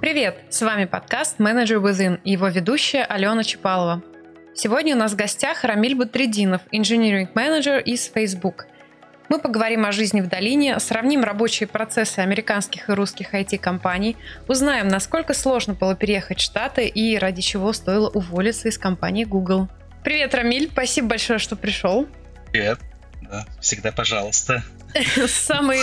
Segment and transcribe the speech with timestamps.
[0.00, 0.38] Привет!
[0.50, 4.02] С вами подкаст Manager Within и его ведущая Алена Чапалова.
[4.54, 8.66] Сегодня у нас в гостях Рамиль Батрединов, инженеринг менеджер из Facebook.
[9.28, 15.34] Мы поговорим о жизни в долине, сравним рабочие процессы американских и русских IT-компаний, узнаем, насколько
[15.34, 19.68] сложно было переехать в Штаты и ради чего стоило уволиться из компании Google.
[20.04, 22.06] Привет, Рамиль, спасибо большое, что пришел.
[22.52, 22.78] Привет,
[23.22, 24.62] да, всегда пожалуйста.
[25.26, 25.78] Самый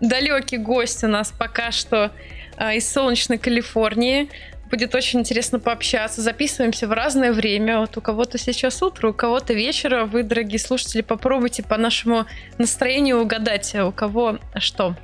[0.00, 2.12] далекий гость у нас пока что
[2.56, 4.28] а, из солнечной Калифорнии.
[4.70, 6.22] Будет очень интересно пообщаться.
[6.22, 7.78] Записываемся в разное время.
[7.78, 10.06] Вот у кого-то сейчас утро, у кого-то вечера.
[10.06, 12.26] Вы, дорогие слушатели, попробуйте по нашему
[12.58, 14.96] настроению угадать, у кого что.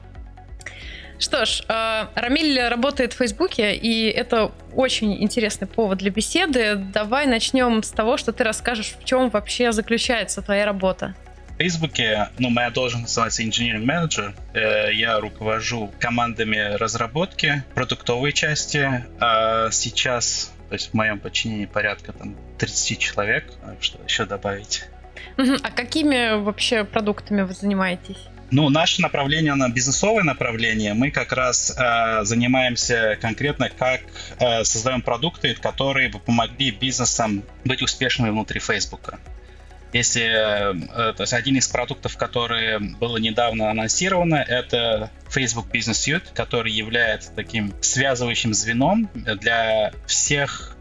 [1.19, 6.75] Что ж, а, Рамиль работает в Фейсбуке, и это очень интересный повод для беседы.
[6.75, 11.15] Давай начнем с того, что ты расскажешь, в чем вообще заключается твоя работа.
[11.63, 14.35] Фейсбуке, ну, моя должность называется engineering manager.
[14.53, 19.05] Э, я руковожу командами разработки, продуктовой части.
[19.21, 23.45] А сейчас, то есть в моем подчинении порядка там 30 человек.
[23.79, 24.83] Что еще добавить?
[25.37, 28.19] А какими вообще продуктами вы занимаетесь?
[28.51, 34.01] Ну, наше направление, на бизнесовое направление, мы как раз э, занимаемся конкретно, как
[34.41, 39.21] э, создаем продукты, которые бы помогли бизнесам быть успешными внутри Фейсбука.
[39.93, 46.25] Если, э, то есть один из продуктов, который было недавно анонсировано, это Facebook Business Suite,
[46.35, 50.72] который является таким связывающим звеном для всех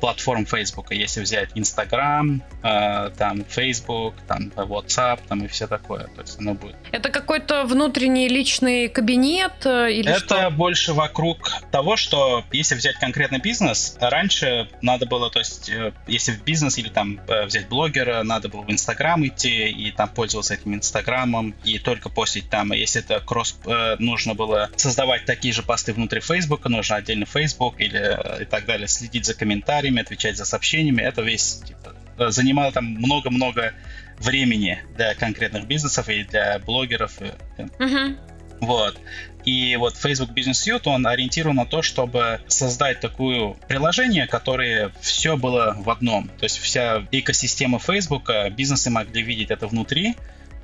[0.00, 0.92] платформ Facebook.
[0.92, 6.54] Если взять Instagram, э, там Facebook, там WhatsApp, там и все такое, то есть оно
[6.54, 6.76] будет.
[6.92, 10.50] Это какой-то внутренний личный кабинет э, или Это что?
[10.50, 16.32] больше вокруг того, что если взять конкретный бизнес, раньше надо было, то есть э, если
[16.32, 20.54] в бизнес или там э, взять блогера, надо было в Инстаграм идти и там пользоваться
[20.54, 22.72] этим Инстаграмом и только постить там.
[22.72, 23.58] Если это кросс,
[23.98, 28.88] нужно было создавать такие же посты внутри Фейсбука, нужно отдельно Facebook или и так далее,
[28.88, 29.57] следить за комментариями,
[30.00, 31.02] отвечать за сообщениями.
[31.02, 33.74] Это весь типа, занимало там много-много
[34.18, 37.20] времени для конкретных бизнесов и для блогеров.
[37.20, 38.16] Uh-huh.
[38.60, 38.98] Вот.
[39.44, 45.36] И вот Facebook Business Suite, он ориентирован на то, чтобы создать такое приложение, которое все
[45.36, 46.28] было в одном.
[46.28, 50.16] То есть вся экосистема Facebook, бизнесы могли видеть это внутри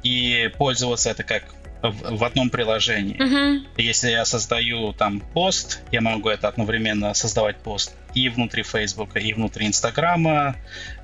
[0.02, 1.54] и пользоваться это как
[1.90, 3.16] в, в одном приложении.
[3.16, 3.66] Uh-huh.
[3.76, 9.32] Если я создаю там пост, я могу это одновременно создавать пост и внутри Facebook, и
[9.32, 10.56] внутри Инстаграма.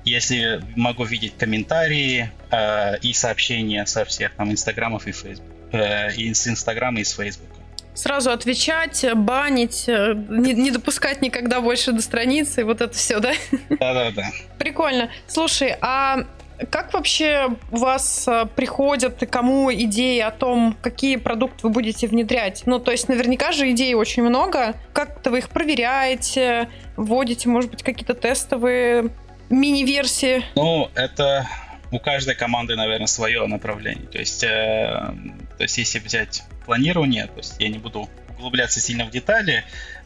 [0.05, 6.33] Если могу видеть комментарии э, и сообщения со всех там Инстаграмов и Facebook, э, и
[6.33, 7.49] с Инстаграма и с Facebook.
[7.93, 13.33] Сразу отвечать, банить, э, не, не допускать никогда больше до страницы, вот это все, да?
[13.69, 14.31] Да-да-да.
[14.57, 15.09] Прикольно.
[15.27, 16.25] Слушай, а
[16.69, 22.07] как вообще у вас э, приходят и кому идеи о том, какие продукты вы будете
[22.07, 22.63] внедрять?
[22.65, 24.75] Ну, то есть наверняка же идей очень много.
[24.93, 29.09] Как-то вы их проверяете, вводите, может быть, какие-то тестовые
[29.49, 30.43] мини-версии?
[30.55, 31.47] Ну, это
[31.91, 34.07] у каждой команды, наверное, свое направление.
[34.07, 39.05] То есть, э, то есть если взять планирование, то есть я не буду углубляться сильно
[39.05, 39.63] в детали,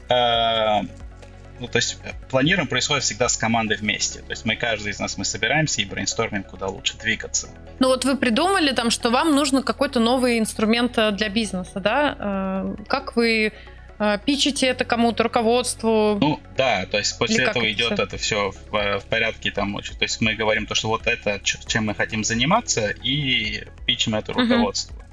[0.10, 0.82] э,
[1.60, 1.98] ну, то есть
[2.30, 4.20] планирование происходит всегда с командой вместе.
[4.20, 7.50] То есть мы, каждый из нас, мы собираемся и брейнстормим, куда лучше двигаться.
[7.80, 12.16] Ну вот вы придумали там, что вам нужно какой-то новый инструмент э, для бизнеса, да?
[12.20, 13.54] Э, как вы
[14.00, 16.18] э, пичите это кому-то, руководству?
[16.20, 18.04] Ну, да, то есть после Или этого идет все?
[18.04, 21.86] это все в, в порядке там, то есть мы говорим то, что вот это, чем
[21.86, 24.96] мы хотим заниматься, и пичим это руководству.
[24.96, 25.06] Угу.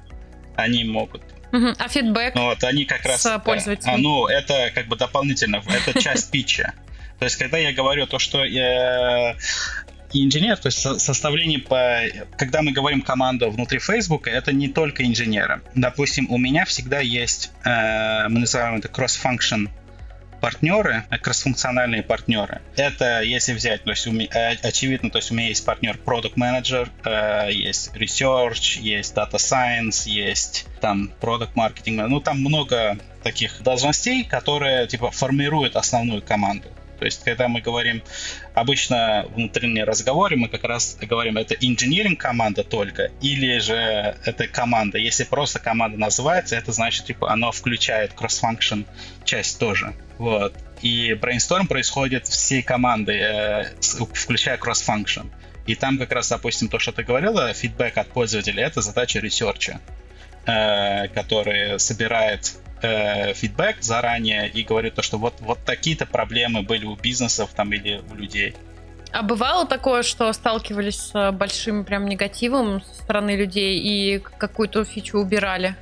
[0.55, 1.21] Они могут
[1.53, 1.73] Угу.
[1.77, 3.93] А фидбэк ну, вот они как раз, с пользователем?
[3.93, 6.73] А, ну, это как бы дополнительно, это часть питча.
[7.19, 9.35] То есть, когда я говорю то, что я
[10.13, 12.01] инженер, то есть составление по...
[12.37, 15.61] Когда мы говорим команда внутри Facebook, это не только инженеры.
[15.75, 19.69] Допустим, у меня всегда есть, э, мы называем это cross-function
[20.43, 22.61] партнеры, э, кроссфункциональные партнеры.
[22.75, 25.97] Это если взять, то есть э, очевидно, то есть у меня есть партнер
[26.35, 33.63] Manager, э, есть Research, есть Data Science, есть там Product Marketing, ну там много таких
[33.63, 36.67] должностей, которые типа формируют основную команду.
[37.03, 38.01] То есть, когда мы говорим
[38.53, 44.99] обычно внутренние разговоры, мы как раз говорим, это инженеринг команда только, или же это команда.
[44.99, 48.85] Если просто команда называется, это значит, типа, оно включает cross-function
[49.25, 49.93] часть тоже.
[50.17, 50.55] Вот.
[50.81, 53.65] И brainstorm происходит всей командой, э,
[54.13, 55.29] включая cross-function.
[55.67, 59.69] И там как раз, допустим, то, что ты говорила, фидбэк от пользователя, это задача research
[59.69, 59.81] а,
[60.45, 66.85] э, который собирает э, фидбэк заранее и говорит то, что вот, вот такие-то проблемы были
[66.85, 68.55] у бизнесов там или у людей.
[69.11, 75.19] А бывало такое, что сталкивались с большим прям негативом со стороны людей и какую-то фичу
[75.19, 75.75] убирали?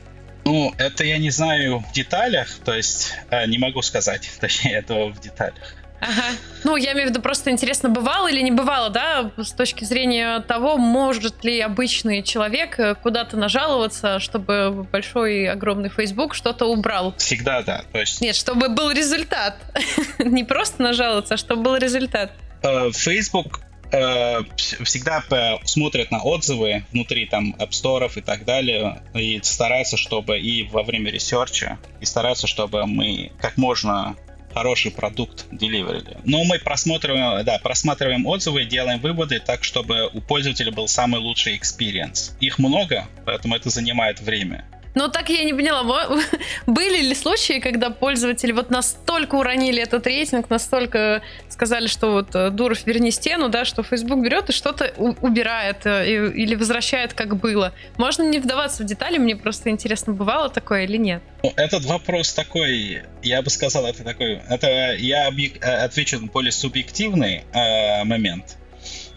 [0.44, 5.10] Ну, это я не знаю в деталях, то есть э, не могу сказать, точнее, этого
[5.10, 5.76] в деталях.
[6.02, 6.36] Ага.
[6.64, 10.40] Ну, я имею в виду, просто интересно, бывало или не бывало, да, с точки зрения
[10.42, 17.14] того, может ли обычный человек э, куда-то нажаловаться, чтобы большой, огромный Facebook что-то убрал.
[17.18, 17.84] Всегда, да.
[17.92, 18.20] То есть...
[18.20, 19.58] Нет, чтобы был результат.
[20.20, 22.32] не просто нажаловаться, а чтобы был результат.
[22.64, 23.62] Э, Facebook
[23.92, 25.24] э, всегда
[25.66, 30.82] смотрят на отзывы внутри там App Store и так далее, и стараются, чтобы и во
[30.82, 34.16] время research а, и стараются, чтобы мы как можно
[34.54, 36.18] хороший продукт деливерили.
[36.24, 41.58] Но мы просматриваем, да, просматриваем отзывы, делаем выводы так, чтобы у пользователя был самый лучший
[41.58, 42.34] experience.
[42.40, 44.66] Их много, поэтому это занимает время.
[44.94, 45.84] Ну, так я не поняла,
[46.68, 52.50] были ли случаи, когда пользователи вот настолько уронили этот рейтинг, настолько сказали, что вот э,
[52.50, 57.74] Дуров верни стену, да, что Facebook берет и что-то убирает э, или возвращает, как было.
[57.98, 61.22] Можно не вдаваться в детали, мне просто интересно, бывало такое или нет?
[61.44, 67.44] Ну, этот вопрос такой, я бы сказал, это такой, это я э, отвечу более субъективный
[67.54, 68.58] э, момент.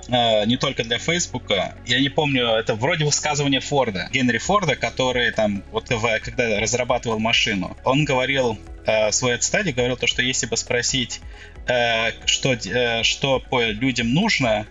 [0.08, 1.74] Э, не только для Фейсбука.
[1.86, 7.76] Я не помню, это вроде высказывание Форда, Генри Форда, который там, вот когда разрабатывал машину,
[7.84, 11.20] он говорил э, в своей стадии, говорил то, что если бы спросить,
[11.66, 14.66] э, что, э, что по людям нужно,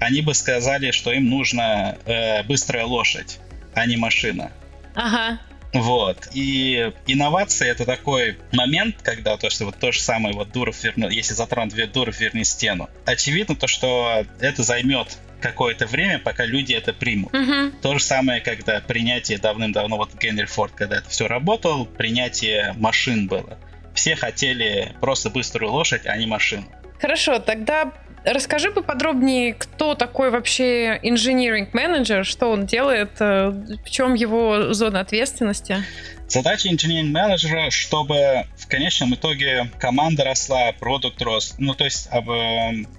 [0.00, 3.38] они бы сказали, что им нужна э, быстрая лошадь,
[3.74, 4.52] а не машина.
[4.94, 5.38] Ага.
[5.72, 6.28] Вот.
[6.32, 11.12] И инновация это такой момент, когда то, что вот то же самое, вот Дуров вернет,
[11.12, 12.88] если затронуть Дуров верни стену.
[13.04, 17.32] Очевидно то, что это займет какое-то время, пока люди это примут.
[17.32, 17.72] Uh-huh.
[17.80, 23.28] То же самое, когда принятие давным-давно, вот Генри Форд, когда это все работало, принятие машин
[23.28, 23.58] было.
[23.94, 26.66] Все хотели просто быструю лошадь, а не машину.
[27.00, 27.92] Хорошо, тогда
[28.30, 33.50] Расскажи поподробнее, кто такой вообще инжиниринг менеджер, что он делает, э,
[33.84, 35.82] в чем его зона ответственности?
[36.28, 41.54] Задача инженеринг менеджера, чтобы в конечном итоге команда росла, продукт рос.
[41.56, 42.10] Ну, то есть,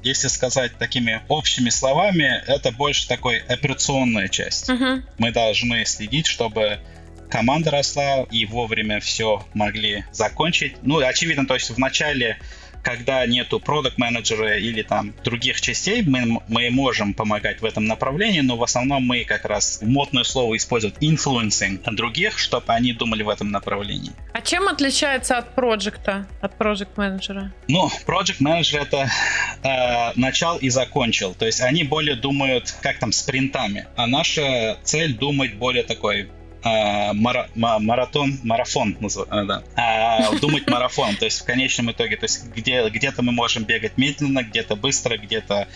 [0.01, 4.67] если сказать такими общими словами, это больше такой операционная часть.
[4.67, 5.03] Uh-huh.
[5.19, 6.79] Мы должны следить, чтобы
[7.29, 10.77] команда росла и вовремя все могли закончить.
[10.81, 12.39] Ну, очевидно, то есть в начале
[12.83, 18.41] когда нету продукт менеджера или там других частей, мы, мы можем помогать в этом направлении,
[18.41, 23.29] но в основном мы как раз модное слово используем influencing других, чтобы они думали в
[23.29, 24.11] этом направлении.
[24.33, 27.51] А чем отличается от проекта, от проект менеджера?
[27.67, 29.09] Ну, проект менеджер это
[29.63, 35.15] э, начал и закончил, то есть они более думают, как там, спринтами, а наша цель
[35.15, 36.29] думать более такой
[36.61, 38.97] а, мара, маратон, марафон,
[39.29, 39.63] а, да.
[39.75, 43.97] а, думать марафон, то есть в конечном итоге, то есть где, где-то мы можем бегать
[43.97, 45.69] медленно, где-то быстро, где-то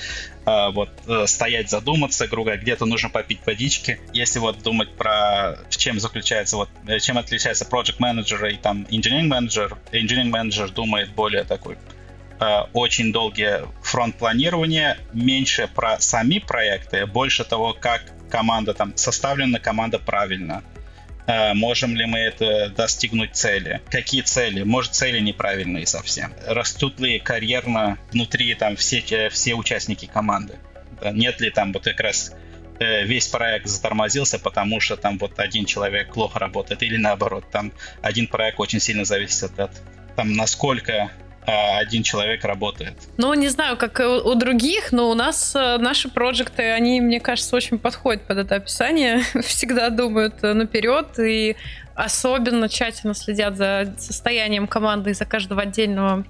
[0.46, 4.00] а, вот э, стоять, задуматься, грубо где-то нужно попить водички.
[4.12, 8.84] Если вот думать про в чем заключается, вот э, чем отличается project manager и там
[8.90, 11.78] engineering manager, engineering manager думает более такой
[12.74, 18.04] очень долгие фронт планирования, меньше про сами проекты, больше того, как
[18.34, 20.64] команда там составлена, команда правильно.
[21.28, 23.80] А, можем ли мы это достигнуть цели?
[23.92, 24.64] Какие цели?
[24.64, 26.34] Может, цели неправильные совсем?
[26.48, 30.56] Растут ли карьерно внутри там все, все участники команды?
[31.12, 32.34] Нет ли там вот как раз
[32.80, 37.72] э, весь проект затормозился, потому что там вот один человек плохо работает, или наоборот, там
[38.02, 39.80] один проект очень сильно зависит от
[40.16, 41.12] там насколько
[41.46, 42.94] один человек работает.
[43.18, 47.56] Ну, не знаю, как у других, но у нас э, наши проекты, они, мне кажется,
[47.56, 49.22] очень подходят под это описание.
[49.42, 51.56] Всегда думают э, наперед и
[51.96, 56.26] особенно тщательно следят за состоянием команды и за каждого отдельного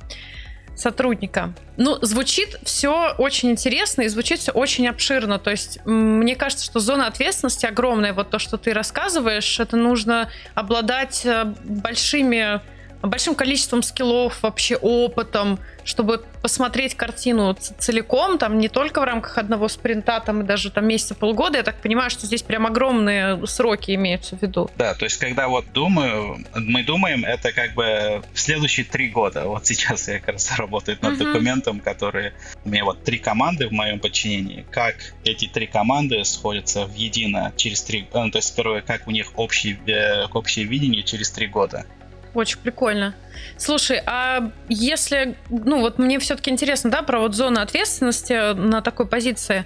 [0.75, 1.53] сотрудника.
[1.77, 5.39] Ну, звучит все очень интересно и звучит все очень обширно.
[5.39, 8.13] То есть, мне кажется, что зона ответственности огромная.
[8.13, 12.61] Вот то, что ты рассказываешь, это нужно обладать э, большими
[13.07, 19.67] большим количеством скиллов, вообще опытом, чтобы посмотреть картину целиком, там не только в рамках одного
[19.67, 23.93] спринта, там и даже там месяца полгода, я так понимаю, что здесь прям огромные сроки
[23.95, 24.69] имеются в виду.
[24.77, 29.45] Да, то есть когда вот думаю, мы думаем, это как бы в следующие три года.
[29.45, 31.25] Вот сейчас я как раз работаю над uh-huh.
[31.25, 32.31] документом, который
[32.63, 34.65] у меня вот три команды в моем подчинении.
[34.71, 39.11] Как эти три команды сходятся в едино через три, ну, то есть первое, как у
[39.11, 41.85] них общий, э, общее видение через три года.
[42.33, 43.13] Очень прикольно.
[43.57, 49.07] Слушай, а если, ну вот мне все-таки интересно, да, про вот зону ответственности на такой
[49.07, 49.65] позиции.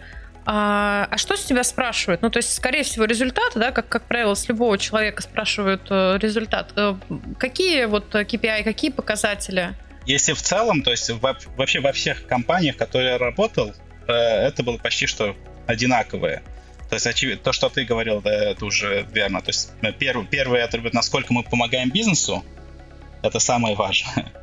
[0.50, 2.22] А, а что с тебя спрашивают?
[2.22, 6.18] Ну, то есть, скорее всего, результаты, да, как, как правило, с любого человека спрашивают э,
[6.22, 6.72] результат.
[6.78, 6.96] Э,
[7.38, 9.76] какие вот KPI, какие показатели?
[10.06, 13.74] Если в целом, то есть во, вообще во всех компаниях, в которых я работал,
[14.08, 16.42] э, это было почти что одинаковое.
[16.90, 19.42] То есть, очевидно, то, что ты говорил, да, это уже верно.
[19.42, 22.46] То есть, первый, первый атрибут, насколько мы помогаем бизнесу,
[23.28, 24.32] это самое важное.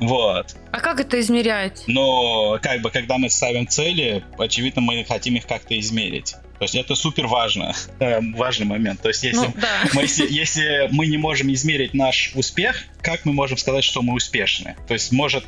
[0.00, 0.56] Вот.
[0.72, 1.84] А как это измерять?
[1.86, 6.34] Но как бы, когда мы ставим цели, очевидно, мы хотим их как-то измерить.
[6.58, 9.00] То есть это супер важно, э, важный момент.
[9.02, 9.68] То есть если, ну, да.
[9.92, 14.14] мы, если, если мы не можем измерить наш успех, как мы можем сказать, что мы
[14.14, 14.76] успешны?
[14.88, 15.44] То есть может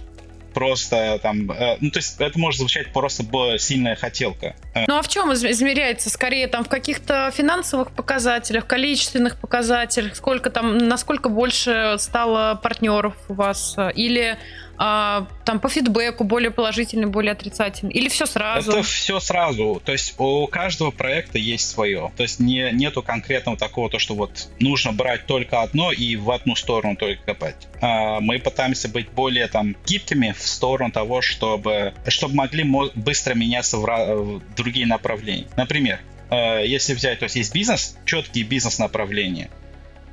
[0.57, 1.51] просто там...
[1.51, 3.23] Э, ну, то есть это может звучать просто
[3.59, 4.57] сильная хотелка.
[4.89, 6.09] Ну, а в чем измеряется?
[6.09, 10.17] Скорее, там, в каких-то финансовых показателях, количественных показателях?
[10.17, 13.77] Сколько там, насколько больше стало партнеров у вас?
[13.95, 14.39] Или
[14.79, 17.93] а, там по фидбэку более положительный, более отрицательный?
[17.93, 18.71] Или все сразу?
[18.71, 19.81] Это все сразу.
[19.85, 22.13] То есть у каждого проекта есть свое.
[22.17, 26.31] То есть не, нету конкретного такого, то, что вот нужно брать только одно и в
[26.31, 27.69] одну сторону только копать.
[27.81, 32.65] А, мы пытаемся быть более там гибкими в сторону того, чтобы, чтобы могли
[32.95, 35.47] быстро меняться в, в другие направления.
[35.57, 39.51] Например, э, если взять, то есть есть бизнес, четкие бизнес-направления,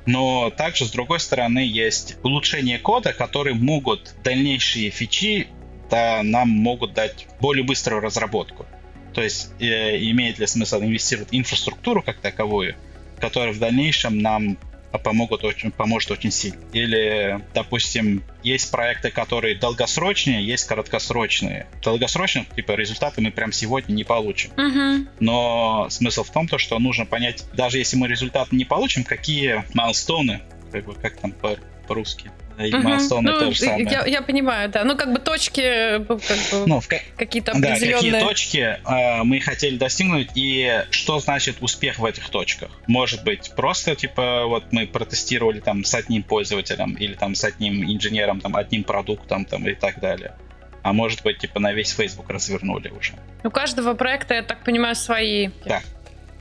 [0.06, 5.48] но также, с другой стороны, есть улучшение кода, которые могут дальнейшие фичи
[5.90, 8.66] да, нам могут дать более быструю разработку.
[9.12, 12.74] То есть э, имеет ли смысл инвестировать в инфраструктуру как таковую,
[13.20, 14.58] которая в дальнейшем нам
[14.98, 16.60] помогут очень, поможет очень сильно.
[16.72, 21.66] Или, допустим, есть проекты, которые долгосрочные, есть короткосрочные.
[21.82, 24.50] Долгосрочные, типа, результаты мы прям сегодня не получим.
[24.52, 25.06] Uh-huh.
[25.20, 29.64] Но смысл в том, то, что нужно понять, даже если мы результаты не получим, какие
[29.74, 32.88] майлстоуны, как бы, как там по- по-русски, и угу.
[32.88, 33.84] Milestone ну, то же самое.
[33.84, 34.84] Я, я понимаю, да.
[34.84, 37.90] Ну, как бы точки, ну, как бы, ну, в, какие-то определенные...
[37.90, 42.70] Да, какие точки э, мы хотели достигнуть, и что значит успех в этих точках.
[42.86, 47.84] Может быть, просто, типа, вот мы протестировали там с одним пользователем или там с одним
[47.84, 50.34] инженером, там, одним продуктом там и так далее.
[50.82, 53.14] А может быть, типа, на весь Facebook развернули уже.
[53.42, 55.48] У каждого проекта, я так понимаю, свои...
[55.64, 55.80] Да.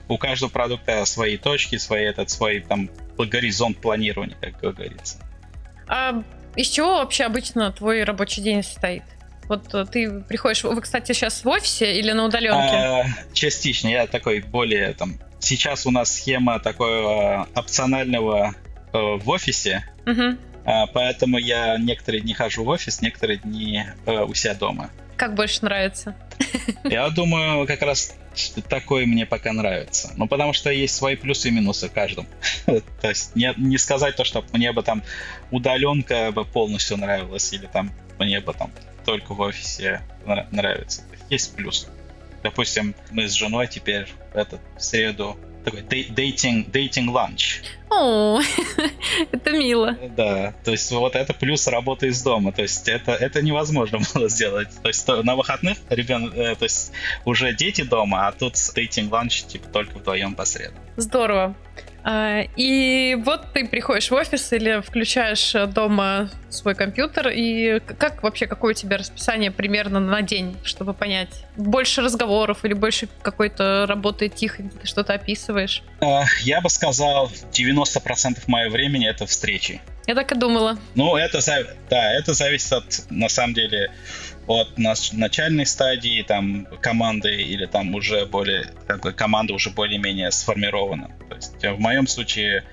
[0.09, 5.17] У каждого продукта свои точки, свои, этот, свой там горизонт планирования, как говорится.
[5.93, 6.23] А
[6.55, 9.03] из чего вообще обычно твой рабочий день состоит?
[9.47, 12.75] Вот э, ты приходишь, вы, кстати, сейчас в офисе или на удаленке?
[12.75, 15.19] А, частично, я такой более там.
[15.37, 18.55] Сейчас у нас схема такого опционального
[18.91, 20.35] э, в офисе, угу.
[20.65, 24.89] а, поэтому я некоторые дни хожу в офис, некоторые дни э, у себя дома.
[25.15, 26.15] Как больше нравится?
[26.83, 28.15] Я думаю, как раз
[28.69, 30.11] такое мне пока нравится.
[30.17, 32.27] Ну, потому что есть свои плюсы и минусы в каждом.
[32.65, 35.03] то есть не, не сказать то, что мне бы там
[35.51, 38.71] удаленка бы полностью нравилась, или там мне бы там
[39.05, 40.01] только в офисе
[40.51, 41.03] нравится.
[41.29, 41.87] Есть плюсы.
[42.43, 47.61] Допустим, мы с женой теперь этот, в среду такой дейтинг, дейтинг ланч.
[47.89, 48.41] О,
[49.31, 49.97] это мило.
[50.15, 54.29] Да, то есть вот это плюс работы из дома, то есть это, это невозможно было
[54.29, 54.69] сделать.
[54.81, 56.91] То есть на выходных ребенок, э, то есть
[57.25, 60.79] уже дети дома, а тут дейтинг ланч типа только вдвоем по средам.
[60.97, 61.55] Здорово.
[62.03, 68.45] А, и вот ты приходишь в офис или включаешь дома свой компьютер, и как вообще,
[68.45, 71.45] какое у тебя расписание примерно на день, чтобы понять?
[71.55, 75.83] Больше разговоров или больше какой-то работы тихо, где ты что-то описываешь?
[76.01, 79.81] А, я бы сказал, 90% моего времени это встречи.
[80.05, 80.77] Я так и думала.
[80.95, 81.39] Ну, это,
[81.89, 83.91] да, это зависит от, на самом деле,
[84.47, 91.11] от начальной стадии там команды или там уже более как бы команда уже более-менее сформирована.
[91.29, 92.63] То есть в моем случае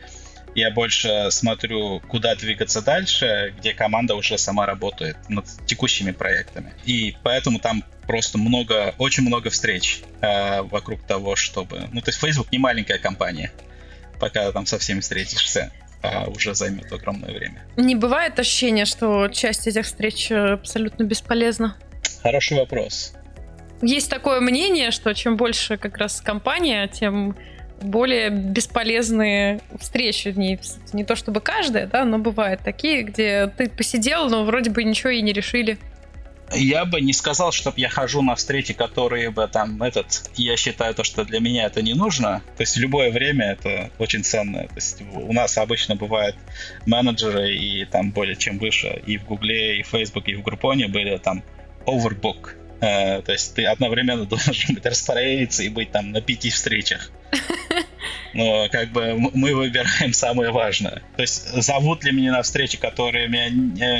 [0.55, 6.73] я больше смотрю, куда двигаться дальше, где команда уже сама работает над текущими проектами.
[6.85, 11.89] И поэтому там просто много, очень много встреч э, вокруг того, чтобы...
[11.93, 13.53] Ну, то есть Facebook не маленькая компания,
[14.19, 17.65] пока там со всеми встретишься а уже займет огромное время.
[17.77, 21.77] Не бывает ощущения, что часть этих встреч э, абсолютно бесполезна?
[22.23, 23.15] Хороший вопрос.
[23.83, 27.37] Есть такое мнение, что чем больше как раз компания, тем
[27.81, 30.59] более бесполезные встречи в ней.
[30.93, 35.11] Не то чтобы каждая, да, но бывают такие, где ты посидел, но вроде бы ничего
[35.11, 35.79] и не решили.
[36.53, 40.31] Я бы не сказал, чтобы я хожу на встречи, которые бы там этот...
[40.35, 42.43] Я считаю то, что для меня это не нужно.
[42.57, 44.65] То есть любое время это очень ценно.
[44.65, 46.37] То есть у нас обычно бывают
[46.87, 49.01] менеджеры и там более чем выше.
[49.07, 51.45] И в Гугле, и в Facebook, и в Группоне были там
[51.87, 52.57] overbook.
[52.81, 57.11] Э, то есть ты одновременно должен быть распорядиться и быть там на пяти встречах.
[58.33, 61.03] Но как бы мы выбираем самое важное.
[61.17, 63.49] То есть зовут ли меня на встречи, которые меня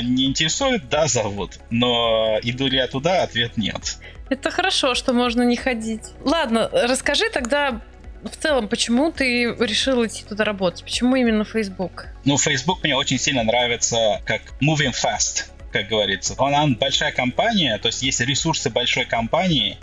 [0.01, 0.89] не интересуют?
[0.89, 1.59] Да, зовут.
[1.69, 3.23] Но иду ли я туда?
[3.23, 3.97] Ответ нет.
[4.29, 6.03] Это хорошо, что можно не ходить.
[6.23, 7.81] Ладно, расскажи тогда
[8.23, 10.83] в целом, почему ты решил идти туда работать?
[10.83, 12.07] Почему именно Facebook?
[12.23, 16.35] Ну, Facebook мне очень сильно нравится как moving fast, как говорится.
[16.37, 19.77] Он, он большая компания, то есть есть ресурсы большой компании,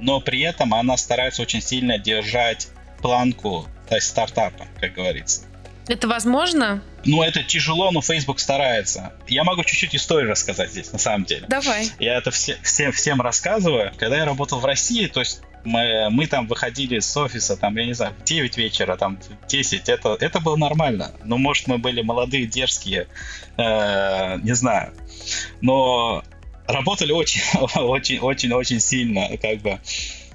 [0.00, 2.68] но при этом она старается очень сильно держать
[3.00, 3.66] планку
[4.00, 5.42] стартапа, как говорится.
[5.88, 6.82] Это возможно?
[7.04, 9.12] Ну, это тяжело, но Facebook старается.
[9.26, 11.46] Я могу чуть-чуть историю рассказать здесь, на самом деле.
[11.48, 11.90] Давай.
[11.98, 13.92] Я это все, всем, всем рассказываю.
[13.96, 17.86] Когда я работал в России, то есть мы, мы там выходили с офиса, там, я
[17.86, 21.12] не знаю, в 9 вечера, там, в 10, это, это было нормально.
[21.24, 23.08] Ну, может, мы были молодые, дерзкие,
[23.56, 24.92] э, не знаю.
[25.60, 26.22] Но
[26.66, 27.42] работали очень,
[27.74, 29.80] очень, очень, очень сильно, как бы.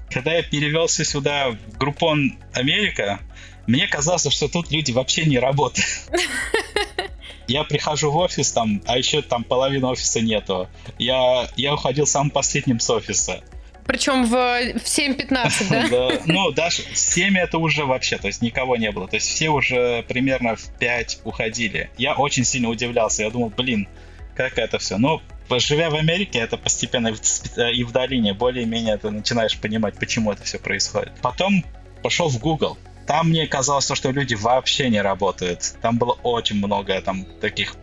[0.10, 3.20] Когда я перевелся сюда в Группон Америка,
[3.68, 5.88] мне казалось, что тут люди вообще не работают.
[7.48, 10.68] Я прихожу в офис, там, а еще там половины офиса нету.
[11.00, 13.42] Я, я уходил самым последним с офиса.
[13.86, 15.88] Причем в, в 7.15, да?
[16.10, 16.22] да?
[16.26, 19.08] Ну, даже в 7 это уже вообще, то есть никого не было.
[19.08, 21.90] То есть все уже примерно в 5 уходили.
[21.98, 23.24] Я очень сильно удивлялся.
[23.24, 23.88] Я думал, блин,
[24.36, 24.98] как это все.
[24.98, 30.44] Но живя в Америке, это постепенно и в долине более-менее ты начинаешь понимать, почему это
[30.44, 31.14] все происходит.
[31.22, 31.64] Потом
[32.04, 32.78] пошел в Google.
[33.08, 35.76] Там мне казалось, что люди вообще не работают.
[35.82, 37.76] Там было очень много там таких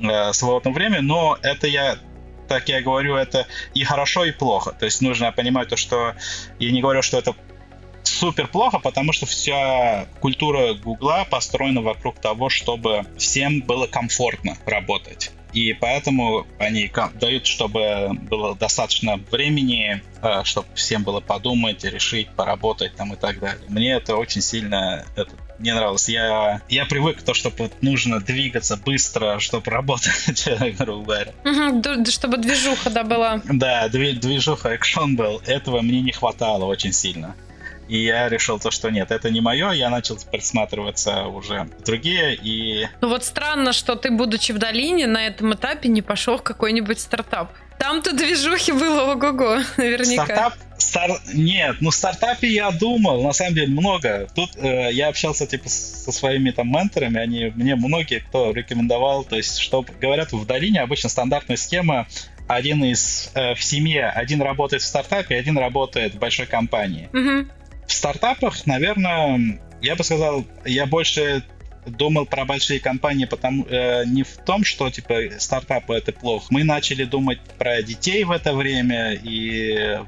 [0.00, 1.96] э, свободного времени, но это я
[2.48, 4.72] так я говорю, это и хорошо, и плохо.
[4.78, 6.14] То есть нужно понимать то, что
[6.58, 7.34] я не говорю, что это
[8.02, 15.32] супер плохо, потому что вся культура Гугла построена вокруг того, чтобы всем было комфортно работать.
[15.52, 16.90] И поэтому они
[17.20, 23.38] дают, чтобы было достаточно времени, э, чтобы всем было подумать, решить, поработать там и так
[23.38, 23.62] далее.
[23.68, 26.08] Мне это очень сильно это, не нравилось.
[26.08, 31.32] Я, я привык к тому, что нужно двигаться быстро, чтобы работать, грубо говоря.
[31.44, 33.42] Угу, чтобы движуха, да, была.
[33.44, 35.42] Да, движуха, экшон был.
[35.46, 37.34] Этого мне не хватало очень сильно.
[37.92, 39.70] И я решил то, что нет, это не мое.
[39.72, 42.88] Я начал присматриваться уже другие и...
[43.02, 46.98] Ну вот странно, что ты, будучи в долине, на этом этапе не пошел в какой-нибудь
[46.98, 47.52] стартап.
[47.78, 50.24] Там-то движухи было ого-го, наверняка.
[50.24, 50.54] Стартап?
[50.78, 51.10] Стар...
[51.34, 54.26] Нет, ну в стартапе я думал, на самом деле много.
[54.34, 59.36] Тут э, я общался типа со своими там менторами, они мне многие кто рекомендовал, то
[59.36, 62.06] есть что говорят в долине обычно стандартная схема
[62.48, 67.10] один из э, в семье, один работает в стартапе, один работает в большой компании.
[67.12, 67.48] Угу.
[67.86, 71.42] В стартапах, наверное, я бы сказал, я больше
[71.86, 76.46] думал про большие компании, потому э, не в том, что типа стартапы это плохо.
[76.50, 79.98] Мы начали думать про детей в это время, и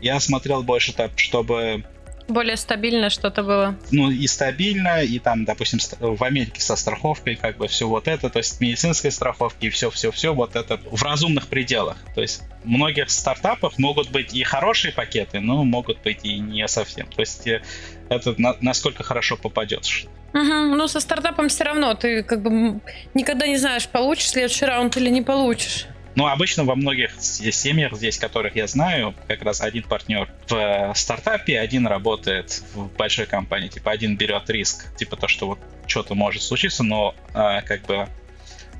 [0.00, 1.84] я смотрел больше так, чтобы
[2.28, 3.76] более стабильно что-то было.
[3.90, 8.28] Ну, и стабильно, и там, допустим, в Америке со страховкой, как бы все вот это,
[8.28, 11.96] то есть медицинской страховки и все-все-все, вот это в разумных пределах.
[12.14, 16.66] То есть в многих стартапах могут быть и хорошие пакеты, но могут быть и не
[16.68, 17.06] совсем.
[17.08, 17.62] То есть э,
[18.08, 20.06] это на, насколько хорошо попадешь.
[20.34, 22.80] Угу, ну, со стартапом все равно ты как бы
[23.14, 25.86] никогда не знаешь, получишь следующий раунд или не получишь.
[26.18, 30.92] Ну, обычно во многих семьях здесь, которых я знаю, как раз один партнер в э,
[30.96, 33.68] стартапе, один работает в большой компании.
[33.68, 38.08] Типа один берет риск, типа то, что вот что-то может случиться, но а, как бы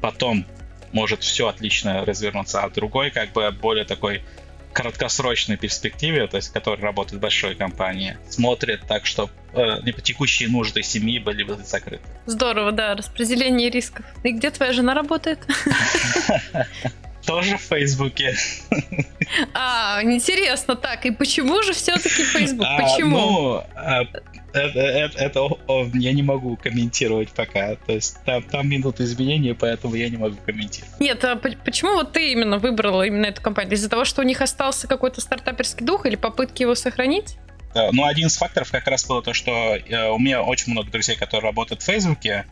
[0.02, 0.46] потом
[0.90, 4.24] может все отлично развернуться, а другой как бы более такой
[4.72, 10.82] краткосрочной перспективе, то есть который работает в большой компании, смотрит так, чтобы э, текущие нужды
[10.82, 12.02] семьи были бы закрыты.
[12.26, 14.04] Здорово, да, распределение рисков.
[14.24, 15.38] И где твоя жена работает?
[17.28, 18.34] тоже в Фейсбуке.
[19.52, 22.66] А, интересно, так, и почему же все-таки Фейсбук?
[22.66, 23.16] А, почему?
[23.18, 24.02] Ну, а,
[24.54, 25.48] это, это, это
[25.94, 27.76] я не могу комментировать пока.
[27.76, 30.98] То есть там, там минут изменения, поэтому я не могу комментировать.
[30.98, 33.74] Нет, а почему вот ты именно выбрала именно эту компанию?
[33.74, 37.36] Из-за того, что у них остался какой-то стартаперский дух или попытки его сохранить?
[37.74, 41.16] Ну, один из факторов как раз было то, что э, у меня очень много друзей,
[41.16, 42.46] которые работают в Фейсбуке,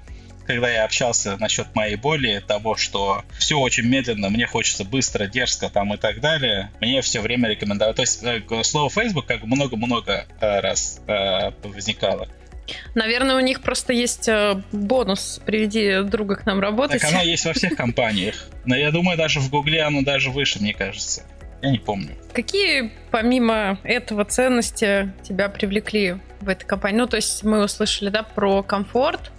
[0.47, 5.69] когда я общался насчет моей боли, того, что все очень медленно, мне хочется быстро, дерзко
[5.69, 7.95] там и так далее, мне все время рекомендовали.
[7.95, 12.29] То есть э, слово Facebook как много-много э, раз э, возникало.
[12.97, 14.29] Наверное, у них просто есть
[14.73, 17.01] бонус «Приведи друга к нам работать».
[17.01, 18.49] Так оно есть во всех компаниях.
[18.65, 21.23] Но я думаю, даже в Гугле оно даже выше, мне кажется.
[21.63, 22.11] Я не помню.
[22.33, 26.99] Какие, помимо этого, ценности тебя привлекли в этой компании?
[26.99, 29.33] Ну, то есть мы услышали, да, про комфорт,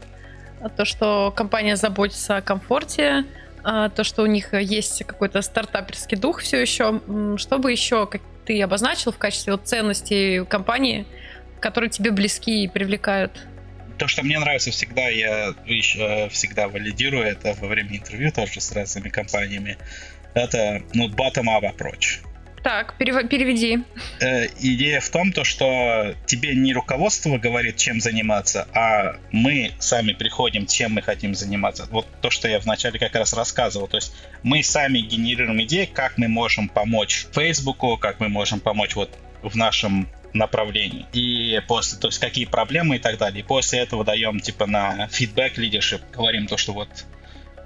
[0.75, 3.25] то, что компания заботится о комфорте,
[3.63, 7.01] а, то, что у них есть какой-то стартаперский дух все еще.
[7.37, 11.05] Что бы еще как ты обозначил в качестве вот ценностей компании,
[11.59, 13.45] которые тебе близки и привлекают?
[13.97, 18.71] То, что мне нравится всегда, я еще всегда валидирую это во время интервью тоже с
[18.71, 19.77] разными компаниями,
[20.33, 22.19] это ну, bottom-up approach.
[22.67, 23.79] Так, переведи.
[24.19, 30.11] Э, идея в том, то, что тебе не руководство говорит, чем заниматься, а мы сами
[30.11, 31.87] приходим, чем мы хотим заниматься.
[31.91, 33.87] Вот то, что я вначале как раз рассказывал.
[33.87, 38.95] То есть мы сами генерируем идеи, как мы можем помочь Фейсбуку, как мы можем помочь
[38.97, 41.05] вот в нашем направлении.
[41.13, 43.39] И после, то есть какие проблемы и так далее.
[43.39, 46.89] И после этого даем типа на фидбэк лидершип, говорим то, что вот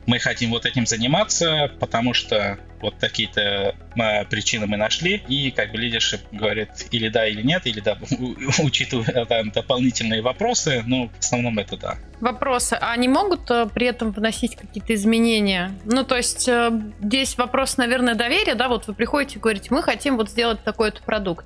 [0.06, 5.72] мы хотим вот этим заниматься, потому что вот такие-то э, причины мы нашли, и как
[5.72, 7.98] бы лидершип говорит или да, или нет, или да,
[8.64, 11.98] учитывая там, дополнительные вопросы, ну, в основном это да.
[12.20, 12.78] Вопросы.
[12.80, 15.72] А они могут э, при этом вносить какие-то изменения?
[15.86, 19.84] Ну, то есть э, здесь вопрос, наверное, доверия, да, вот вы приходите и говорите, мы
[19.84, 21.46] хотим вот сделать такой-то продукт.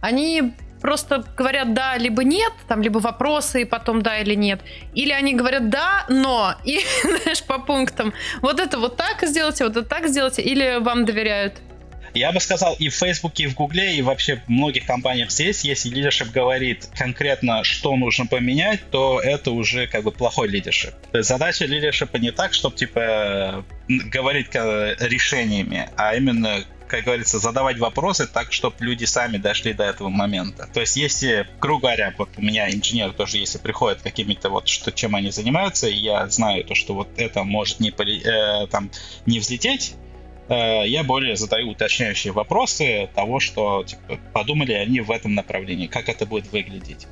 [0.00, 4.60] Они просто говорят да, либо нет, там либо вопросы и потом да или нет.
[4.92, 8.12] Или они говорят да, но, и, знаешь, по пунктам.
[8.42, 11.54] Вот это вот так сделайте, вот это так сделайте, или вам доверяют?
[12.14, 15.64] Я бы сказал, и в Фейсбуке, и в Гугле, и вообще в многих компаниях здесь,
[15.64, 20.92] если лидершип говорит конкретно, что нужно поменять, то это уже как бы плохой лидершип.
[21.12, 28.52] Задача лидершипа не так, чтобы типа говорить решениями, а именно как говорится, задавать вопросы так,
[28.52, 30.68] чтобы люди сами дошли до этого момента.
[30.74, 34.92] То есть, если, грубо говоря, вот у меня инженер тоже, если приходят какими-то вот, что,
[34.92, 38.90] чем они занимаются, и я знаю то, что вот это может не, э, там,
[39.24, 39.94] не взлететь,
[40.50, 46.10] э, я более задаю уточняющие вопросы того, что типа, подумали они в этом направлении, как
[46.10, 47.06] это будет выглядеть.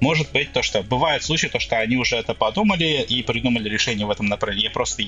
[0.00, 4.06] Может быть то, что бывают случаи, то, что они уже это подумали и придумали решение
[4.06, 4.64] в этом направлении.
[4.64, 5.02] Я просто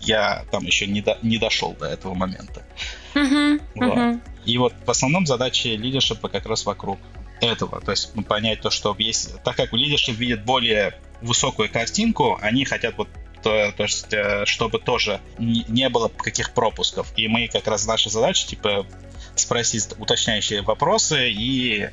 [0.00, 2.64] я там еще не, до, не дошел до этого момента.
[3.14, 3.96] Uh-huh, вот.
[3.96, 4.20] uh-huh.
[4.44, 6.98] И вот в основном задачи лидершипа как раз вокруг
[7.40, 7.80] этого.
[7.80, 9.42] То есть понять то, что есть...
[9.42, 13.08] Так как лидершип видит более высокую картинку, они хотят вот
[13.42, 17.12] то, то есть, э, чтобы тоже не было каких пропусков.
[17.16, 18.86] И мы как раз наша задача, типа,
[19.34, 21.88] спросить уточняющие вопросы и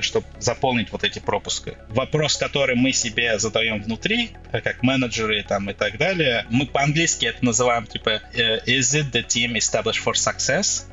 [0.00, 1.76] чтобы заполнить вот эти пропуски.
[1.88, 7.26] Вопрос, который мы себе задаем внутри, э, как менеджеры там и так далее, мы по-английски
[7.26, 10.86] это называем типа э, Is it the team established for success?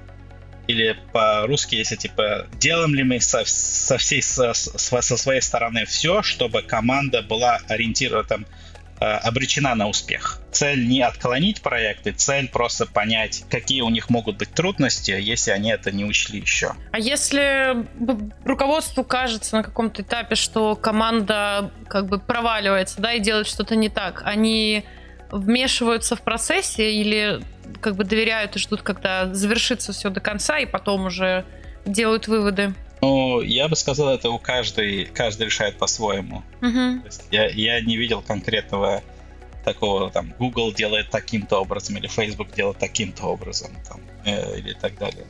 [0.68, 6.22] Или по-русски, если типа делаем ли мы со, со всей со, со своей стороны все,
[6.22, 8.67] чтобы команда была ориентирована там Э,
[9.00, 10.40] обречена на успех.
[10.52, 15.72] Цель не отклонить проекты, цель просто понять, какие у них могут быть трудности, если они
[15.72, 16.74] это не учли еще.
[16.92, 17.86] А если
[18.46, 23.90] руководству кажется на каком-то этапе, что команда как бы проваливается, да, и делает что-то не
[23.90, 24.84] так, они
[25.32, 27.42] вмешиваются в процессе или
[27.82, 31.46] как бы доверяют и ждут, когда завершится все до конца, и потом уже
[31.86, 32.74] делают выводы?
[33.02, 36.44] Ну, я бы сказал, это у каждой, каждый решает по-своему.
[36.62, 37.02] Uh-huh.
[37.32, 39.04] я, я не видел конкретного
[39.64, 44.98] такого, там, Google делает таким-то образом, или Facebook делает таким-то образом, там, э, или так
[44.98, 45.26] далее.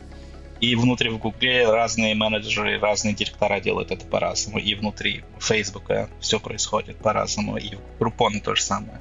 [0.59, 4.57] И внутри в Гугле разные менеджеры, разные директора делают это по-разному.
[4.57, 7.57] И внутри Фейсбука все происходит по-разному.
[7.57, 8.99] И в Groupon то же самое.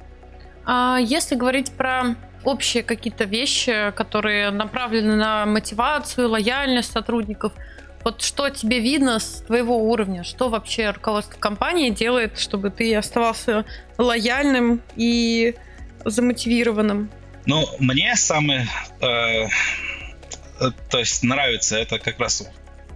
[0.65, 7.53] А если говорить про общие какие-то вещи, которые направлены на мотивацию, лояльность сотрудников–
[8.03, 10.23] вот что тебе видно с твоего уровня?
[10.23, 13.65] Что вообще руководство компании делает, чтобы ты оставался
[13.97, 15.55] лояльным и
[16.05, 17.09] замотивированным?
[17.45, 18.67] Ну, мне самое,
[19.01, 19.47] э,
[20.89, 22.49] то есть нравится это как раз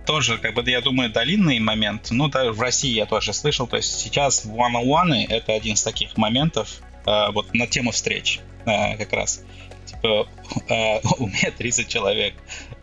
[0.05, 2.07] тоже, как бы, я думаю, долинный момент.
[2.11, 3.67] Ну, да, в России я тоже слышал.
[3.67, 8.97] То есть сейчас one-on-one это один из таких моментов э, вот на тему встреч э,
[8.97, 9.43] как раз.
[9.85, 10.27] Типа,
[10.69, 12.35] э, у меня 30 человек.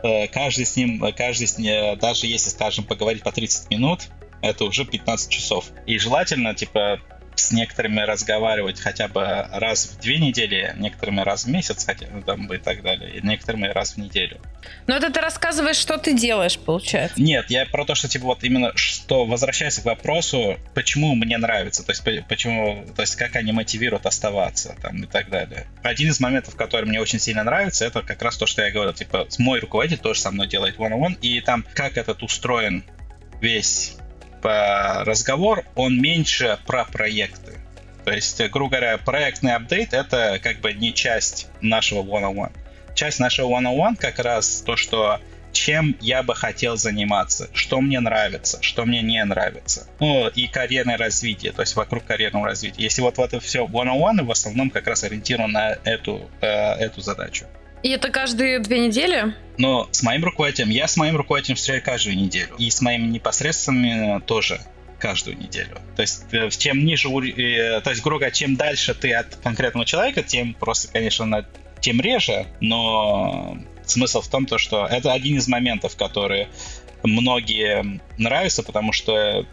[0.02, 4.08] Э, каждый с ним, каждый с ним, даже если, скажем, поговорить по 30 минут,
[4.42, 5.70] это уже 15 часов.
[5.86, 7.00] И желательно, типа,
[7.38, 12.22] с некоторыми разговаривать хотя бы раз в две недели, некоторыми раз в месяц хотя бы
[12.22, 14.40] там и так далее, и некоторыми раз в неделю.
[14.86, 17.20] Но это ты рассказываешь, что ты делаешь, получается?
[17.20, 21.84] Нет, я про то, что типа вот именно что возвращаясь к вопросу, почему мне нравится,
[21.84, 25.66] то есть почему, то есть как они мотивируют оставаться там и так далее.
[25.82, 28.92] Один из моментов, который мне очень сильно нравится, это как раз то, что я говорил,
[28.92, 32.84] типа мой руководитель тоже со мной делает one-on-one, и там как этот устроен
[33.40, 33.96] весь
[34.42, 37.58] разговор, он меньше про проекты.
[38.04, 42.52] То есть, грубо говоря, проектный апдейт— это как бы не часть нашего one-on-one.
[42.94, 45.20] Часть нашего one-on-one как раз то, что
[45.52, 49.86] чем я бы хотел заниматься, что мне нравится, что мне не нравится.
[50.00, 52.82] Ну, и карьерное развитие, то есть вокруг карьерного развития.
[52.82, 57.00] Если вот, вот это все one-on-one, в основном как раз ориентировано на эту, э, эту
[57.00, 57.46] задачу.
[57.82, 59.34] И это каждые две недели?
[59.56, 62.54] Но с моим руководителем, я с моим руководителем встречаюсь каждую неделю.
[62.58, 64.60] И с моими непосредственными тоже
[64.98, 65.78] каждую неделю.
[65.96, 69.86] То есть э, чем ниже, э, то есть, грубо говоря, чем дальше ты от конкретного
[69.86, 71.46] человека, тем просто, конечно,
[71.80, 76.48] тем реже, но смысл в том, то, что это один из моментов, которые
[77.04, 79.46] многие нравятся, потому что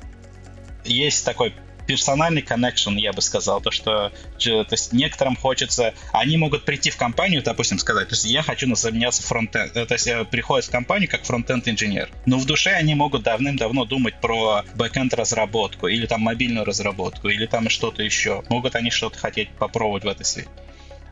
[0.83, 1.53] есть такой
[1.87, 6.97] персональный connection, я бы сказал, то, что то есть некоторым хочется, они могут прийти в
[6.97, 11.23] компанию, допустим, сказать, то есть я хочу заняться фронтенд, то есть приходят в компанию как
[11.23, 16.65] фронтенд инженер, но в душе они могут давным-давно думать про бэкенд разработку или там мобильную
[16.65, 18.43] разработку или там что-то еще.
[18.49, 20.47] Могут они что-то хотеть попробовать в этой сфере.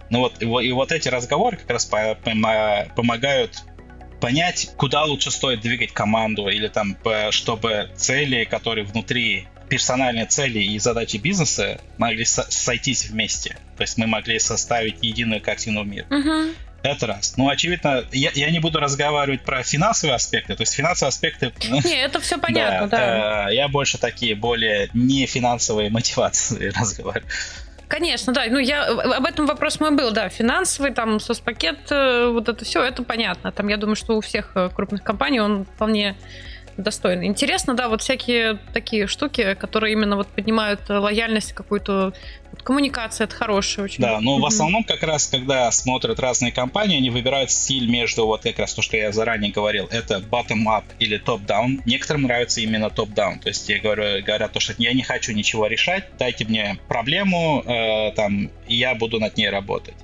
[0.10, 3.64] Ну вот, и, и вот эти разговоры как раз помогают
[4.20, 6.98] понять, куда лучше стоит двигать команду, или там,
[7.32, 13.58] чтобы цели, которые внутри персональные цели и задачи бизнеса могли со- сойтись вместе.
[13.76, 16.06] То есть мы могли составить единую картину мира.
[16.12, 16.54] Угу.
[16.84, 17.38] Это раз.
[17.38, 20.54] Ну, очевидно, я, я не буду разговаривать про финансовые аспекты.
[20.56, 21.52] То есть финансовые аспекты...
[21.70, 22.98] Ну, не, это все понятно, да.
[22.98, 23.50] да.
[23.50, 27.32] Э, я больше такие более не финансовые мотивации разговариваю.
[27.88, 28.46] Конечно, да.
[28.48, 30.30] Ну, я об этом вопрос мой был, да.
[30.30, 33.52] Финансовый, там, соцпакет, э, вот это все, это понятно.
[33.52, 36.16] Там, я думаю, что у всех э, крупных компаний он вполне
[36.78, 37.28] достойный.
[37.28, 42.14] Интересно, да, вот всякие такие штуки, которые именно вот поднимают лояльность какую-то.
[42.52, 44.02] Вот коммуникация это хорошая очень.
[44.02, 48.26] Да, но ну, в основном как раз, когда смотрят разные компании, они выбирают стиль между
[48.26, 51.82] вот как раз то, что я заранее говорил, это bottom-up или top-down.
[51.86, 53.40] Некоторым нравится именно top-down.
[53.40, 57.64] То есть я говорю, говорят то, что я не хочу ничего решать, дайте мне проблему,
[57.66, 59.96] э, там, и я буду над ней работать.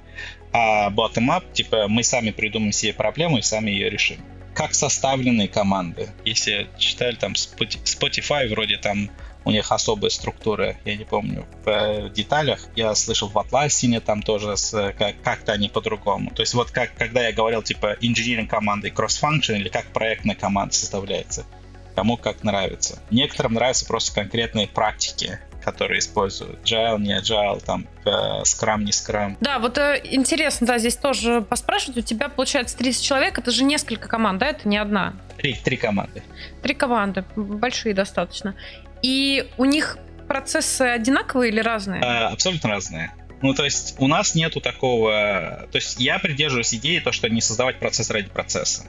[0.51, 4.17] А bottom-up, типа, мы сами придумаем себе проблему и сами ее решим
[4.59, 6.09] как составлены команды.
[6.25, 9.09] Если читали там Spotify, вроде там
[9.45, 12.59] у них особая структура, я не помню в деталях.
[12.75, 16.31] Я слышал в Atlassian там тоже с, как, как-то они по-другому.
[16.31, 20.75] То есть вот как, когда я говорил типа engineering команды cross-function или как проектная команда
[20.75, 21.45] составляется,
[21.95, 23.01] кому как нравится.
[23.11, 25.39] Некоторым нравятся просто конкретные практики,
[25.71, 26.59] которые используют.
[26.63, 28.09] Agile, не agile, там, э,
[28.43, 29.37] Scrum, не Scrum.
[29.39, 31.97] Да, вот э, интересно, да, здесь тоже поспрашивать.
[31.97, 35.13] У тебя, получается, 30 человек, это же несколько команд, да, это не одна?
[35.37, 36.23] Три, три команды.
[36.61, 38.55] Три команды, большие достаточно.
[39.01, 42.01] И у них процессы одинаковые или разные?
[42.03, 43.11] А, абсолютно разные.
[43.41, 45.67] Ну, то есть у нас нету такого...
[45.71, 48.83] То есть я придерживаюсь идеи, то, что не создавать процесс ради процесса.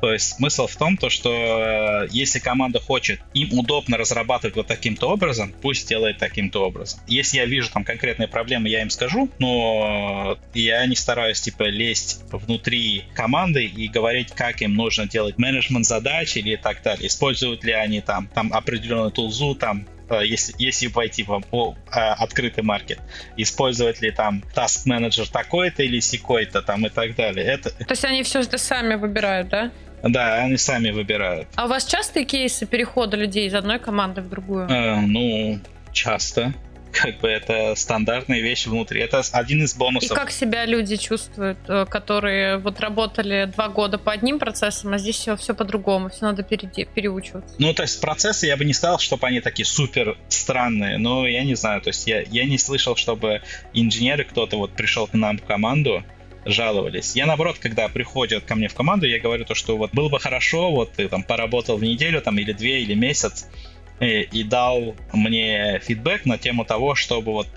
[0.00, 4.66] То есть смысл в том, то, что э, если команда хочет, им удобно разрабатывать вот
[4.66, 7.00] таким-то образом, пусть делает таким-то образом.
[7.06, 12.20] Если я вижу там конкретные проблемы, я им скажу, но я не стараюсь типа лезть
[12.30, 17.06] внутри команды и говорить, как им нужно делать менеджмент задач или так далее.
[17.06, 22.64] Используют ли они там, там определенную тулзу, там если, если войти в о, а, открытый
[22.64, 23.00] маркет,
[23.36, 27.46] использовать ли там task менеджер такой-то или секой-то там и так далее.
[27.46, 27.70] Это...
[27.70, 29.70] То есть они все это сами выбирают, да?
[30.02, 31.48] Да, они сами выбирают.
[31.56, 34.68] А у вас частые кейсы перехода людей из одной команды в другую?
[34.68, 35.58] Э, ну,
[35.92, 36.52] часто
[36.96, 39.00] как бы это стандартная вещь внутри.
[39.00, 40.10] Это один из бонусов.
[40.10, 44.98] И как себя люди чувствуют, э, которые вот работали два года по одним процессам, а
[44.98, 47.54] здесь все, все по-другому, все надо пере- переучиваться?
[47.58, 51.44] Ну, то есть процессы я бы не сказал, чтобы они такие супер странные, но я
[51.44, 55.38] не знаю, то есть я, я не слышал, чтобы инженеры, кто-то вот пришел к нам
[55.38, 56.04] в команду,
[56.46, 57.16] жаловались.
[57.16, 60.20] Я, наоборот, когда приходят ко мне в команду, я говорю то, что вот было бы
[60.20, 63.48] хорошо, вот ты там поработал в неделю, там, или две, или месяц,
[64.00, 67.48] и, и дал мне фидбэк на тему того, чтобы вот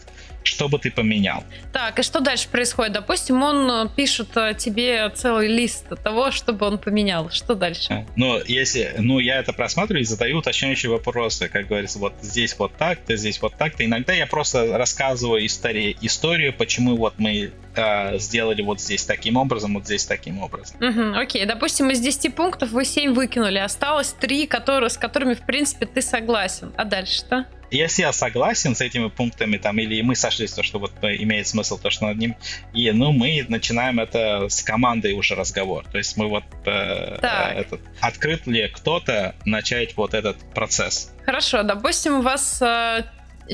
[0.43, 1.43] что бы ты поменял.
[1.73, 2.93] Так, и что дальше происходит?
[2.93, 7.29] Допустим, он э, пишет э, тебе целый лист того, чтобы он поменял.
[7.29, 8.05] Что дальше?
[8.15, 11.49] Ну, если, ну, я это просматриваю и задаю уточняющие вопросы.
[11.49, 13.85] Как говорится, вот здесь вот так-то, здесь вот так-то.
[13.85, 19.73] Иногда я просто рассказываю истории, историю, почему вот мы э, сделали вот здесь таким образом,
[19.73, 20.77] вот здесь таким образом.
[20.81, 25.45] Угу, окей, допустим, из 10 пунктов вы 7 выкинули, осталось 3, которые, с которыми, в
[25.45, 26.71] принципе, ты согласен.
[26.77, 27.45] А дальше что?
[27.71, 31.47] Если я согласен с этими пунктами, там, или мы сошлись, то, что вот э, имеет
[31.47, 32.35] смысл то, что над ним,
[32.73, 35.85] и, ну, мы начинаем это с командой уже разговор.
[35.91, 37.19] То есть мы вот э,
[37.55, 41.11] этот, открыт ли кто-то начать вот этот процесс.
[41.25, 43.03] Хорошо, допустим, у вас э,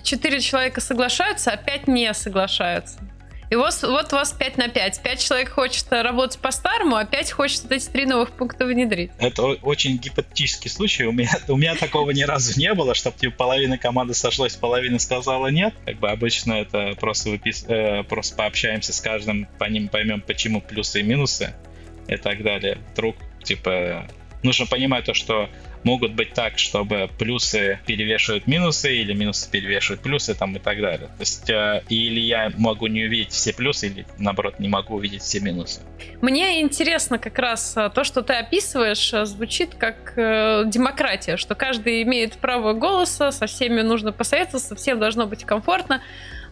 [0.04, 3.00] четыре человека соглашаются, а пять не соглашаются.
[3.50, 5.02] И вот, вот у вас 5 на 5.
[5.02, 9.12] 5 человек хочет работать по-старому, а 5 хочет эти три новых пункта внедрить.
[9.20, 11.06] Это очень гипотетический случай.
[11.06, 15.00] У меня, у меня такого ни разу не было, чтобы типа, половина команды сошлась, половина
[15.00, 15.74] сказала нет.
[15.86, 17.66] Как бы обычно это просто, выпис...
[17.68, 21.54] э, просто пообщаемся с каждым, по ним поймем, почему плюсы и минусы
[22.08, 22.80] и так далее.
[22.94, 24.08] Вдруг, типа,
[24.46, 25.50] нужно понимать то, что
[25.84, 31.08] могут быть так, чтобы плюсы перевешивают минусы, или минусы перевешивают плюсы там и так далее.
[31.08, 35.22] То есть э, или я могу не увидеть все плюсы, или наоборот не могу увидеть
[35.22, 35.82] все минусы.
[36.22, 41.54] Мне интересно как раз э, то, что ты описываешь, э, звучит как э, демократия, что
[41.54, 46.02] каждый имеет право голоса, со всеми нужно посоветоваться, всем должно быть комфортно.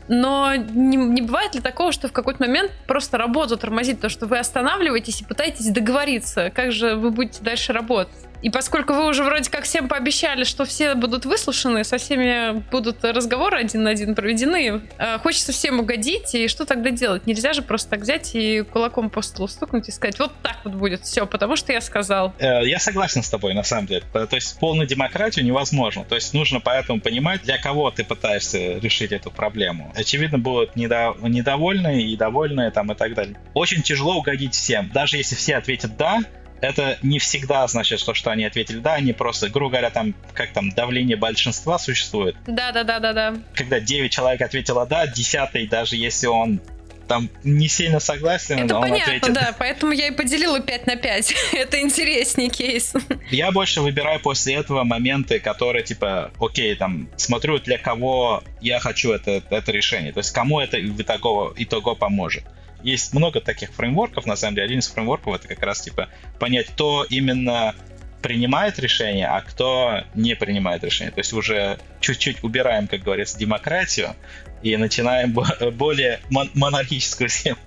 [0.07, 4.27] Но не, не бывает ли такого, что в какой-то момент просто работу тормозит, то, что
[4.27, 8.15] вы останавливаетесь и пытаетесь договориться, как же вы будете дальше работать?
[8.43, 13.01] И поскольку вы уже вроде как всем пообещали, что все будут выслушаны, со всеми будут
[13.03, 17.25] разговоры один на один проведены, э, хочется всем угодить, и что тогда делать?
[17.25, 20.73] Нельзя же просто так взять и кулаком по столу стукнуть и сказать, вот так вот
[20.73, 22.33] будет все, потому что я сказал.
[22.37, 24.03] Э, я согласен с тобой, на самом деле.
[24.11, 26.03] То есть полную демократию невозможно.
[26.03, 29.93] То есть нужно поэтому понимать, для кого ты пытаешься решить эту проблему.
[29.95, 31.15] Очевидно, будут недо...
[31.21, 33.37] недовольные и довольные там и так далее.
[33.53, 34.91] Очень тяжело угодить всем.
[34.93, 36.19] Даже если все ответят «да»,
[36.63, 40.53] это не всегда значит, что, что они ответили да, они просто, грубо говоря, там, как
[40.53, 42.35] там, давление большинства существует.
[42.47, 43.35] Да, да, да, да, да.
[43.53, 46.61] Когда 9 человек ответило да, 10 даже если он
[47.07, 49.33] там не сильно согласен, Это он понятно, ответит.
[49.33, 51.35] да, поэтому я и поделила 5 на 5.
[51.53, 52.93] Это интереснее кейс.
[53.29, 59.11] Я больше выбираю после этого моменты, которые, типа, окей, там, смотрю, для кого я хочу
[59.11, 60.13] это, это решение.
[60.13, 62.45] То есть, кому это итого, итого поможет
[62.83, 64.65] есть много таких фреймворков, на самом деле.
[64.65, 67.73] Один из фреймворков это как раз типа понять, кто именно
[68.21, 71.11] принимает решение, а кто не принимает решение.
[71.11, 74.15] То есть уже чуть-чуть убираем, как говорится, демократию
[74.61, 75.35] и начинаем
[75.73, 77.59] более мон- монархическую схему.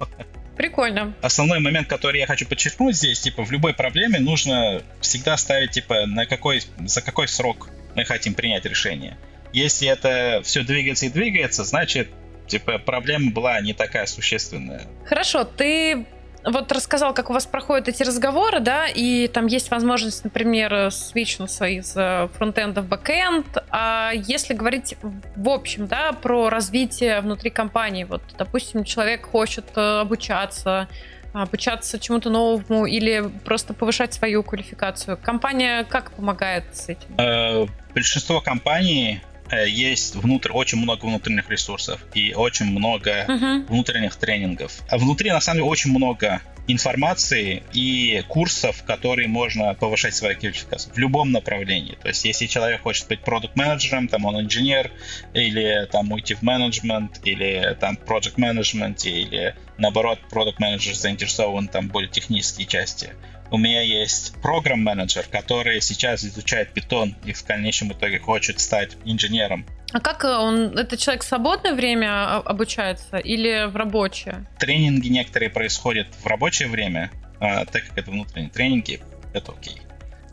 [0.56, 1.14] Прикольно.
[1.20, 6.06] Основной момент, который я хочу подчеркнуть здесь, типа, в любой проблеме нужно всегда ставить, типа,
[6.06, 9.18] на какой, за какой срок мы хотим принять решение.
[9.52, 12.08] Если это все двигается и двигается, значит,
[12.46, 14.82] типа, проблема была не такая существенная.
[15.04, 16.06] Хорошо, ты
[16.46, 21.66] вот рассказал, как у вас проходят эти разговоры, да, и там есть возможность, например, свичнуться
[21.66, 21.92] из
[22.36, 23.58] фронтенда в бэкенд.
[23.70, 30.00] А если говорить в общем, да, про развитие внутри компании, вот, допустим, человек хочет э,
[30.00, 30.88] обучаться,
[31.32, 35.18] обучаться чему-то новому или просто повышать свою квалификацию.
[35.20, 37.18] Компания как помогает с этим?
[37.18, 39.20] Э, большинство компаний
[39.52, 43.66] есть внутрь очень много внутренних ресурсов и очень много uh-huh.
[43.66, 44.82] внутренних тренингов.
[44.88, 50.92] А внутри, на самом деле, очень много информации и курсов, которые можно повышать свою квалификацию
[50.94, 51.96] в любом направлении.
[52.00, 54.90] То есть, если человек хочет быть продукт-менеджером, там он инженер,
[55.32, 62.10] или там уйти в менеджмент, или там project management, или наоборот, продукт-менеджер заинтересован там более
[62.10, 63.12] технические части
[63.50, 69.66] у меня есть программ-менеджер, который сейчас изучает питон и в конечном итоге хочет стать инженером.
[69.92, 74.46] А как он, это человек в свободное время обучается или в рабочее?
[74.58, 79.00] Тренинги некоторые происходят в рабочее время, а, так как это внутренние тренинги,
[79.32, 79.80] это окей.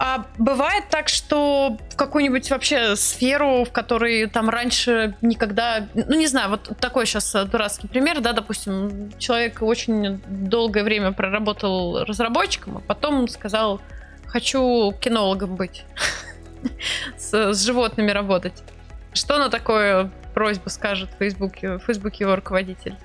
[0.06, 5.88] А бывает так, что в какую-нибудь вообще сферу, в которой там раньше никогда...
[5.94, 12.04] Ну, не знаю, вот такой сейчас дурацкий пример, да, допустим, человек очень долгое время проработал
[12.04, 13.80] разработчиком, а потом сказал,
[14.28, 15.86] хочу кинологом быть,
[17.18, 18.62] с, с животными работать.
[19.13, 22.98] Что на такое просьбу скажет в Фейсбуке, в Фейсбуке его руководитель?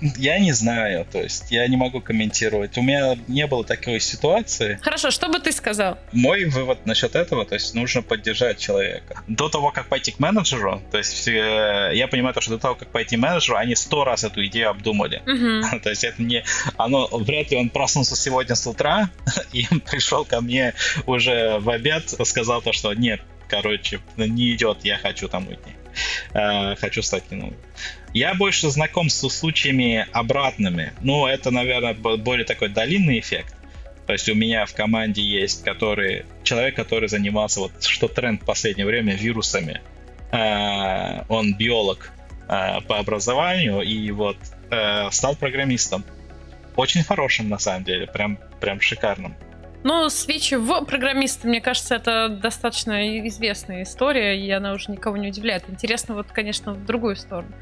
[0.00, 2.76] Я не знаю, то есть я не могу комментировать.
[2.78, 4.78] У меня не было такой ситуации.
[4.82, 5.98] Хорошо, что бы ты сказал?
[6.12, 9.22] Мой вывод насчет этого, то есть нужно поддержать человека.
[9.28, 12.88] До того, как пойти к менеджеру, то есть э, я понимаю, что до того, как
[12.88, 15.22] пойти к менеджеру, они сто раз эту идею обдумали.
[15.26, 15.80] Угу.
[15.82, 16.44] то есть это не...
[16.76, 19.10] Оно, вряд ли он проснулся сегодня с утра
[19.52, 20.74] и пришел ко мне
[21.06, 25.83] уже в обед, сказал то, что нет, короче, не идет, я хочу там уйти.
[26.32, 27.58] Э, хочу стать кинологом.
[28.12, 30.92] Я больше знаком с случаями обратными.
[31.00, 33.54] Ну, это, наверное, более такой долинный эффект.
[34.06, 38.44] То есть у меня в команде есть который, человек, который занимался, вот что тренд в
[38.44, 39.80] последнее время, вирусами.
[40.32, 42.10] Э, он биолог
[42.48, 44.36] э, по образованию и вот
[45.12, 46.04] стал программистом.
[46.74, 49.36] Очень хорошим, на самом деле, прям, прям шикарным.
[49.84, 55.28] Ну, свич в программисты, мне кажется, это достаточно известная история, и она уже никого не
[55.28, 55.64] удивляет.
[55.68, 57.52] Интересно, вот, конечно, в другую сторону.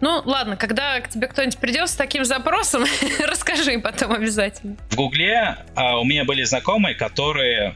[0.00, 2.84] Ну, ладно, когда к тебе кто-нибудь придет с таким запросом,
[3.26, 4.76] расскажи потом обязательно.
[4.90, 7.74] В Гугле а, у меня были знакомые, которые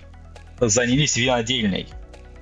[0.60, 1.88] занялись винодельней.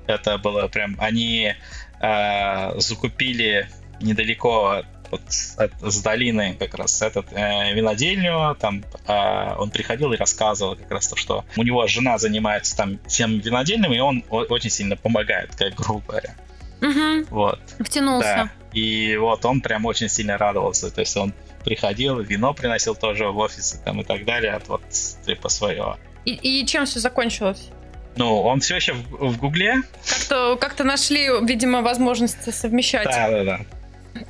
[0.06, 0.96] Это было прям...
[1.00, 1.54] Они
[2.00, 3.70] а, закупили
[4.02, 5.22] недалеко вот
[5.56, 10.90] от, с долины как раз этот э, винодельню, там э, он приходил и рассказывал как
[10.90, 15.54] раз то, что у него жена занимается там всем винодельным, и он очень сильно помогает,
[15.56, 16.34] как грубо говоря.
[16.80, 17.26] Угу.
[17.30, 17.60] Вот.
[17.80, 18.50] Втянулся.
[18.50, 18.50] Да.
[18.72, 21.32] И вот он прям очень сильно радовался, то есть он
[21.64, 24.82] приходил, вино приносил тоже в офис там и так далее, вот
[25.26, 25.96] типа свое.
[26.24, 27.70] И, и чем все закончилось?
[28.16, 29.76] Ну, он все еще в, в Гугле.
[30.06, 33.04] Как-то как нашли, видимо, возможность совмещать.
[33.04, 33.60] Да, да, да.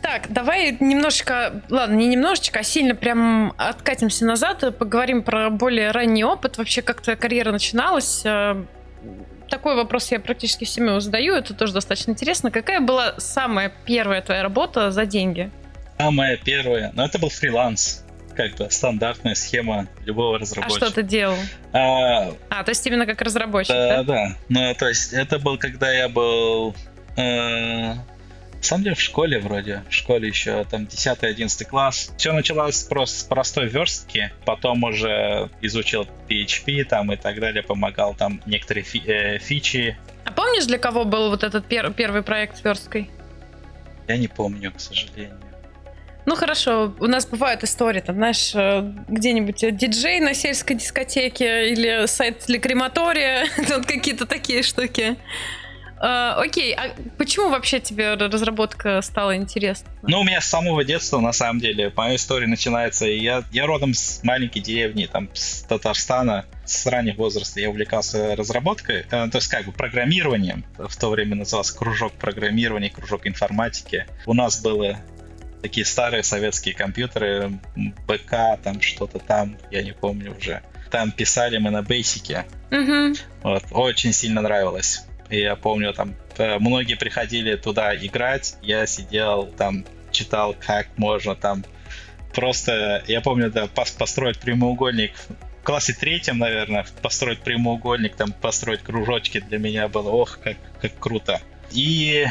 [0.02, 5.90] Так, давай немножечко, ладно, не немножечко, а сильно прям откатимся назад и поговорим про более
[5.90, 6.58] ранний опыт.
[6.58, 8.22] Вообще, как твоя карьера начиналась?
[8.24, 8.64] Э,
[9.48, 12.50] такой вопрос я практически всем задаю, это тоже достаточно интересно.
[12.50, 15.50] Какая была самая первая твоя работа за деньги?
[15.98, 16.92] Самая первая?
[16.94, 18.04] Ну, это был фриланс
[18.38, 20.86] как бы стандартная схема любого разработчика.
[20.86, 21.34] А что ты делал?
[21.72, 24.04] А, а то есть именно как разработчик, да?
[24.04, 24.36] Да, да.
[24.48, 26.76] Ну, то есть это был, когда я был...
[27.16, 27.94] Э,
[28.58, 32.12] на самом деле в школе вроде, в школе еще там 10-11 класс.
[32.16, 38.14] Все началось просто с простой верстки, потом уже изучил PHP там и так далее, помогал
[38.14, 39.96] там некоторые фи- э, фичи.
[40.24, 43.10] А помнишь, для кого был вот этот пер- первый проект с версткой?
[44.08, 45.38] Я не помню, к сожалению.
[46.26, 51.70] Ну хорошо, у нас бывают истории, там, знаешь, э, где-нибудь э, диджей на сельской дискотеке
[51.70, 55.16] или сайт для крематория, вот какие-то такие штуки.
[56.00, 59.90] Uh, окей, а почему вообще тебе разработка стала интересна?
[60.02, 63.06] Ну, у меня с самого детства, на самом деле, моя история начинается.
[63.06, 66.46] Я, я родом с маленькой деревни, там, с Татарстана.
[66.64, 70.64] С раннего возраста я увлекался разработкой, э, то есть как бы программированием.
[70.76, 74.06] В то время назывался кружок программирования, кружок информатики.
[74.26, 74.98] У нас было
[75.62, 77.58] такие старые советские компьютеры,
[78.06, 80.62] БК, там что-то там, я не помню уже.
[80.90, 82.46] Там писали мы на бейсике.
[82.70, 83.14] Угу.
[83.42, 85.07] Вот, очень сильно нравилось.
[85.30, 91.64] Я помню, там э, многие приходили туда играть, я сидел там, читал, как можно там
[92.34, 95.12] просто, я помню, да, построить прямоугольник
[95.60, 100.98] в классе третьем, наверное, построить прямоугольник, там построить кружочки для меня было, ох, как, как
[100.98, 101.40] круто.
[101.72, 102.26] И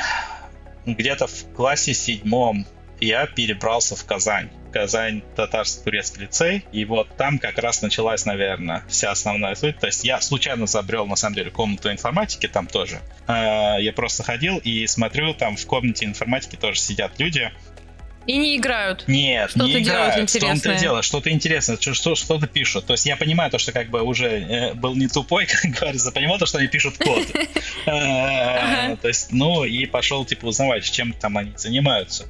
[0.85, 2.65] где-то в классе седьмом
[2.99, 4.49] я перебрался в Казань.
[4.71, 9.79] Казань татарско-турецкий лицей, и вот там как раз началась, наверное, вся основная суть.
[9.79, 12.99] То есть я случайно забрел, на самом деле, комнату информатики там тоже.
[13.27, 17.51] А, я просто ходил и смотрю, там в комнате информатики тоже сидят люди,
[18.27, 19.05] и не играют.
[19.07, 20.29] Нет, что не играют.
[20.29, 22.85] Что то делают, что-то интересное, что, что-то пишут.
[22.85, 26.11] То есть я понимаю то, что как бы уже э, был не тупой, как говорится,
[26.11, 27.25] понимал то, что они пишут код.
[27.85, 32.25] Э, то есть, ну, и пошел, типа, узнавать, чем там они занимаются.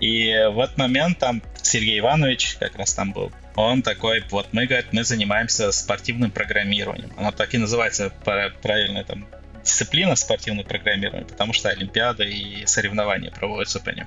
[0.00, 3.30] И в этот момент там Сергей Иванович как раз там был.
[3.54, 7.12] Он такой, вот мы, говорит, мы занимаемся спортивным программированием.
[7.16, 9.28] Оно так и называется правильно там
[9.62, 14.06] дисциплина спортивное программирование, потому что Олимпиада и соревнования проводятся по ним.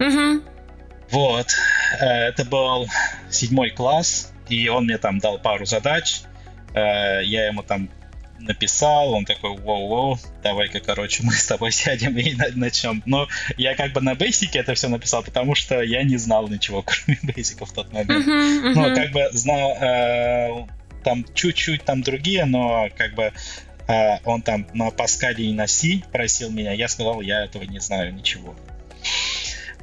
[0.00, 0.53] Угу.
[1.10, 1.46] Вот.
[2.00, 2.88] Э, это был
[3.30, 6.22] седьмой класс, и он мне там дал пару задач.
[6.74, 7.88] Э, я ему там
[8.38, 13.02] написал, он такой, воу-воу, давай-ка, короче, мы с тобой сядем и начнем.
[13.06, 16.82] Но я как бы на бейсике это все написал, потому что я не знал ничего,
[16.86, 18.26] кроме бейсика в тот момент.
[18.26, 18.72] Uh-huh, uh-huh.
[18.74, 20.66] Ну, как бы знал э,
[21.02, 23.32] там чуть-чуть там другие, но как бы
[23.88, 27.80] э, он там на Паскале и на C просил меня, я сказал, я этого не
[27.80, 28.54] знаю ничего.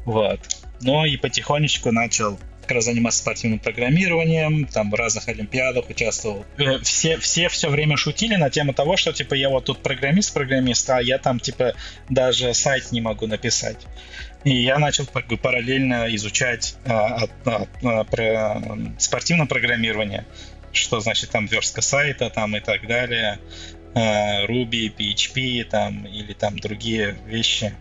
[0.05, 0.39] Вот.
[0.81, 6.45] Но и потихонечку начал как заниматься спортивным программированием, там в разных олимпиадах участвовал.
[6.57, 10.89] Э, все, все все время шутили на тему того, что типа я вот тут программист-программист,
[10.89, 11.73] а я там типа
[12.09, 13.87] даже сайт не могу написать.
[14.43, 18.61] И я начал как бы параллельно изучать а, а, а, про
[18.97, 20.25] спортивное программирование,
[20.71, 23.39] что значит там верстка сайта там и так далее,
[23.93, 27.73] а, Ruby, PHP там или там другие вещи.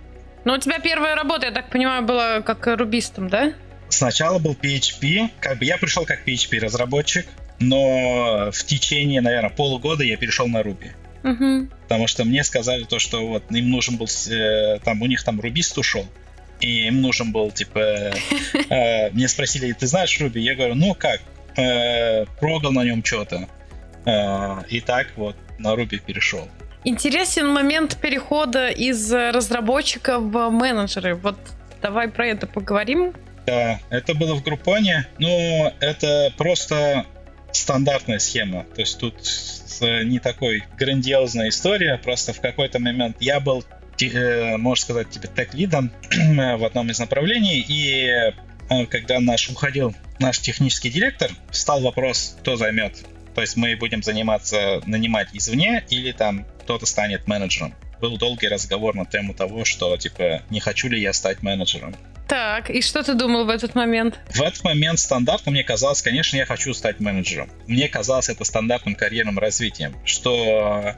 [0.44, 3.52] Ну, у тебя первая работа, я так понимаю, была как рубистом, да?
[3.88, 7.26] Сначала был PHP, как бы я пришел как PHP разработчик,
[7.58, 10.92] но в течение, наверное, полугода я перешел на Ruby.
[11.22, 11.68] Угу.
[11.82, 15.40] Потому что мне сказали то, что вот им нужен был, э, там у них там
[15.40, 16.06] рубист ушел,
[16.60, 17.78] и им нужен был, типа,
[18.70, 20.38] э, мне спросили, ты знаешь Ruby?
[20.38, 21.20] Я говорю, ну как,
[21.56, 23.48] э, прогал на нем что-то.
[24.06, 26.48] Э, и так вот на Ruby перешел.
[26.84, 31.14] Интересен момент перехода из разработчика в менеджеры.
[31.14, 31.36] Вот
[31.82, 33.12] давай про это поговорим.
[33.46, 35.06] Да, это было в Группоне.
[35.18, 37.04] Ну, это просто
[37.52, 38.64] стандартная схема.
[38.74, 39.16] То есть тут
[39.80, 41.98] не такой грандиозная история.
[41.98, 43.64] Просто в какой-то момент я был,
[44.00, 47.64] э, можно сказать, тебе тег-лидом в одном из направлений.
[47.66, 48.06] И
[48.70, 53.04] э, когда наш уходил наш технический директор, стал вопрос, кто займет.
[53.34, 57.74] То есть мы будем заниматься, нанимать извне или там кто-то станет менеджером.
[58.00, 61.96] Был долгий разговор на тему того, что, типа, не хочу ли я стать менеджером.
[62.28, 64.20] Так, и что ты думал в этот момент?
[64.28, 67.50] В этот момент стандартно мне казалось, конечно, я хочу стать менеджером.
[67.66, 70.94] Мне казалось это стандартным карьерным развитием, что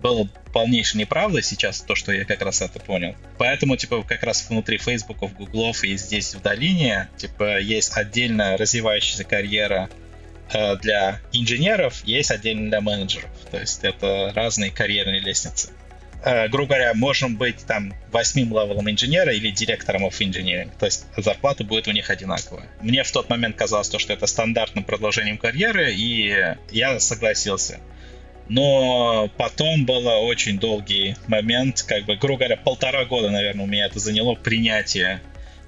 [0.00, 3.14] было полнейшей неправдой сейчас, то, что я как раз это понял.
[3.36, 9.24] Поэтому, типа, как раз внутри Фейсбуков, Гуглов и здесь в долине, типа, есть отдельно развивающаяся
[9.24, 9.90] карьера
[10.52, 13.30] для инженеров, есть отдельно для менеджеров.
[13.50, 15.70] То есть это разные карьерные лестницы.
[16.24, 20.70] Э, грубо говоря, можем быть там восьмым левелом инженера или директором of engineering.
[20.78, 22.68] То есть зарплата будет у них одинаковая.
[22.80, 27.80] Мне в тот момент казалось, то, что это стандартным продолжением карьеры, и я согласился.
[28.48, 33.86] Но потом был очень долгий момент, как бы, грубо говоря, полтора года, наверное, у меня
[33.86, 35.22] это заняло принятие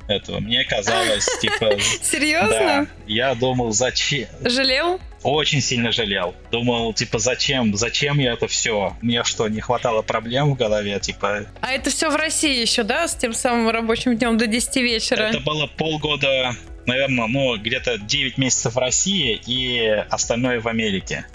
[0.08, 0.40] этого.
[0.40, 1.78] Мне казалось, типа...
[2.02, 2.48] Серьезно?
[2.48, 2.86] Да.
[3.06, 4.28] Я думал, зачем...
[4.42, 5.00] Жалел?
[5.22, 6.34] Очень сильно жалел.
[6.50, 7.74] Думал, типа, зачем?
[7.74, 8.94] Зачем я это все?
[9.00, 11.46] Мне что, не хватало проблем в голове, типа...
[11.62, 15.22] А это все в России еще, да, с тем самым рабочим днем до 10 вечера?
[15.22, 21.26] Это было полгода, наверное, ну, где-то 9 месяцев в России и остальное в Америке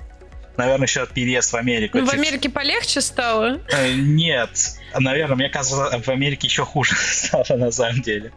[0.59, 1.97] наверное, еще переезд в Америку.
[1.97, 3.61] Ну, в Америке полегче стало?
[3.71, 4.49] Э, нет.
[4.97, 8.31] Наверное, мне кажется, в Америке еще хуже стало на самом деле.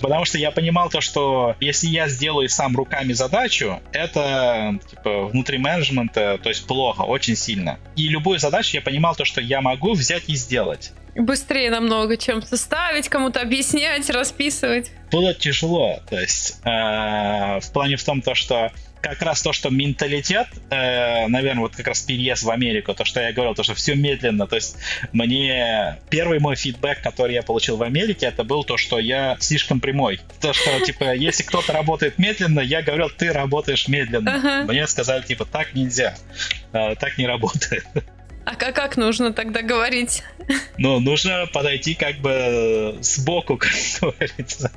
[0.00, 5.58] Потому что я понимал то, что если я сделаю сам руками задачу, это типа внутри
[5.58, 7.78] менеджмента, то есть плохо, очень сильно.
[7.96, 10.92] И любую задачу я понимал то, что я могу взять и сделать.
[11.16, 14.90] Быстрее намного, чем составить, кому-то объяснять, расписывать.
[15.10, 16.68] Было тяжело, то есть э,
[17.60, 18.70] в плане в том, то, что
[19.00, 23.20] как раз то, что менталитет, э, наверное, вот как раз переезд в Америку, то, что
[23.20, 24.46] я говорил, то, что все медленно.
[24.46, 24.76] То есть
[25.12, 29.80] мне первый мой фидбэк, который я получил в Америке, это был то, что я слишком
[29.80, 30.20] прямой.
[30.40, 34.28] То, что, типа, если кто-то работает медленно, я говорил, ты работаешь медленно.
[34.30, 34.64] Uh-huh.
[34.66, 36.14] Мне сказали, типа, так нельзя,
[36.72, 37.86] э, так не работает.
[38.46, 40.24] А как, как нужно тогда говорить?
[40.78, 43.70] Ну, нужно подойти как бы сбоку, как
[44.00, 44.72] говорится.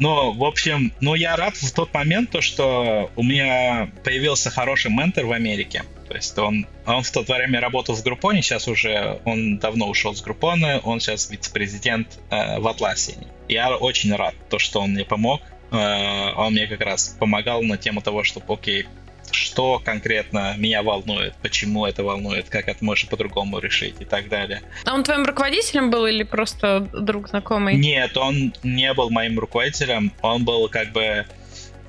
[0.00, 4.90] Но, в общем, ну я рад в тот момент, то, что у меня появился хороший
[4.90, 5.84] ментор в Америке.
[6.08, 10.14] То есть он, он в то время работал в Группоне, сейчас уже он давно ушел
[10.14, 13.28] с Группоны, он сейчас вице-президент э, в Атласине.
[13.48, 15.40] Я очень рад, то, что он мне помог.
[15.70, 18.86] Э, он мне как раз помогал на тему того, что, окей,
[19.32, 24.62] что конкретно меня волнует, почему это волнует, как это можно по-другому решить и так далее.
[24.84, 27.76] А он твоим руководителем был или просто друг знакомый?
[27.76, 31.26] Нет, он не был моим руководителем, он был как бы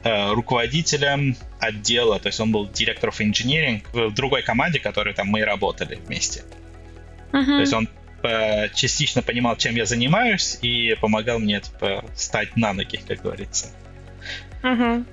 [0.04, 5.44] э, руководителем отдела, то есть он был директором инженеринг в другой команде, которой там мы
[5.44, 6.44] работали вместе.
[7.32, 7.46] Uh-huh.
[7.46, 7.88] То есть он
[8.24, 13.68] э, частично понимал, чем я занимаюсь, и помогал мне типа, стать на ноги, как говорится.
[14.64, 15.06] Uh-huh.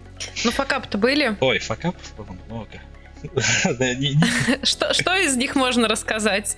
[0.44, 1.36] Ну, факап-то были?
[1.40, 2.80] Ой, факапов было много.
[4.62, 6.56] Что, из них можно рассказать?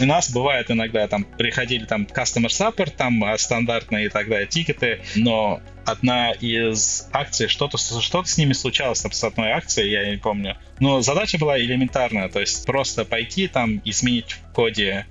[0.00, 4.46] У нас бывает иногда там приходили там customer support, там а, стандартные и так далее
[4.46, 10.10] тикеты, но одна из акций, что-то что с ними случалось там с одной акцией, я
[10.10, 10.56] не помню.
[10.80, 15.06] Но задача была элементарная, то есть просто пойти там и сменить в коде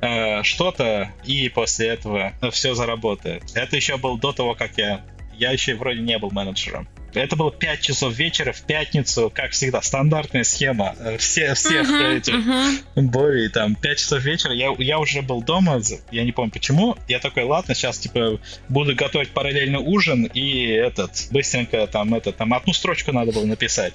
[0.00, 3.44] э, что-то, и после этого все заработает.
[3.54, 5.02] Это еще был до того, как я...
[5.36, 6.88] Я еще вроде не был менеджером.
[7.14, 10.94] Это было 5 часов вечера в пятницу, как всегда, стандартная схема.
[10.98, 13.02] Э, все, всех uh-huh, этих uh-huh.
[13.02, 14.52] боли, там, 5 часов вечера.
[14.52, 16.96] Я, я уже был дома, я не помню почему.
[17.08, 22.52] Я такой, ладно, сейчас, типа, буду готовить параллельно ужин и этот, быстренько там, это, там,
[22.52, 23.94] одну строчку надо было написать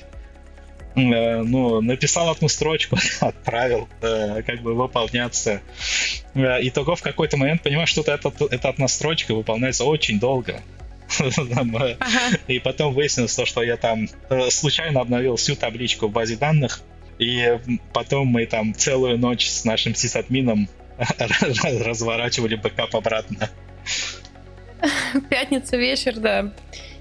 [0.96, 5.62] э, ну, написал одну строчку, отправил, э, как бы выполняться.
[6.36, 10.62] Итого в какой-то момент понимаешь, что эта, эта одна строчка выполняется очень долго.
[12.48, 16.82] И потом выяснилось то, что я там э, случайно обновил всю табличку в базе данных,
[17.18, 17.60] и
[17.94, 20.70] потом мы там целую ночь с нашим сисадмином
[21.86, 23.50] разворачивали бэкап обратно.
[25.30, 26.54] Пятница вечер, да.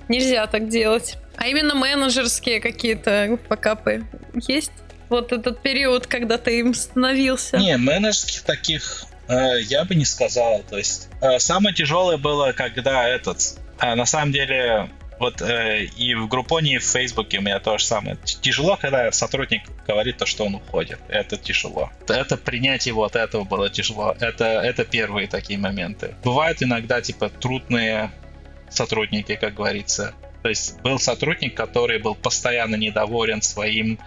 [0.08, 1.18] Нельзя так делать.
[1.36, 4.04] А именно менеджерские какие-то факапы
[4.46, 4.72] есть?
[5.08, 7.56] Вот этот период, когда ты им становился?
[7.58, 10.64] Не, менеджерских таких э, я бы не сказал.
[10.68, 16.14] То есть э, самое тяжелое было, когда этот а, на самом деле, вот э, и
[16.14, 18.16] в Группоне, и в Фейсбуке у меня то же самое.
[18.24, 21.00] Тяжело, когда сотрудник говорит то, что он уходит.
[21.08, 21.90] Это тяжело.
[22.08, 24.16] Это принять его от этого было тяжело.
[24.20, 26.14] Это, это первые такие моменты.
[26.24, 28.10] Бывают иногда, типа, трудные
[28.70, 30.14] сотрудники, как говорится.
[30.42, 33.98] То есть был сотрудник, который был постоянно недоволен своим,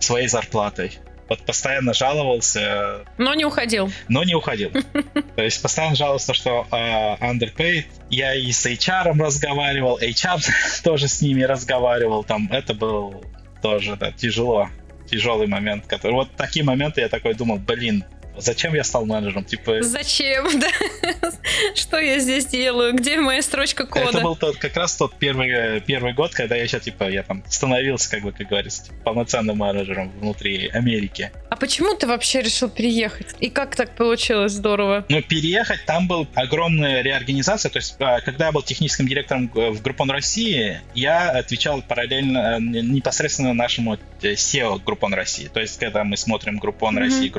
[0.00, 3.04] своей зарплатой вот постоянно жаловался.
[3.18, 3.92] Но не уходил.
[4.08, 4.70] Но не уходил.
[5.36, 7.84] То есть постоянно жаловался, что uh, underpaid.
[8.10, 10.40] Я и с HR разговаривал, HR
[10.82, 12.24] тоже с ними разговаривал.
[12.24, 13.24] Там это был
[13.62, 14.68] тоже да, тяжело.
[15.10, 16.12] Тяжелый момент, который...
[16.12, 18.04] Вот такие моменты я такой думал, блин,
[18.40, 19.44] зачем я стал менеджером?
[19.44, 19.82] Типа...
[19.82, 20.68] Зачем, да?
[21.74, 22.94] Что я здесь делаю?
[22.94, 24.08] Где моя строчка кода?
[24.08, 27.42] Это был тот, как раз тот первый, первый год, когда я еще, типа, я там
[27.48, 31.30] становился, как бы, как говорится, типа, полноценным менеджером внутри Америки.
[31.50, 33.34] А почему ты вообще решил переехать?
[33.40, 34.52] И как так получилось?
[34.52, 35.04] Здорово.
[35.08, 39.82] Ну, переехать, там был огромная реорганизация, то есть, а, когда я был техническим директором в
[39.82, 45.48] Groupon России, я отвечал параллельно э, непосредственно нашему э, CEO Groupon России.
[45.48, 47.00] То есть, когда мы смотрим Groupon мгм.
[47.00, 47.32] России,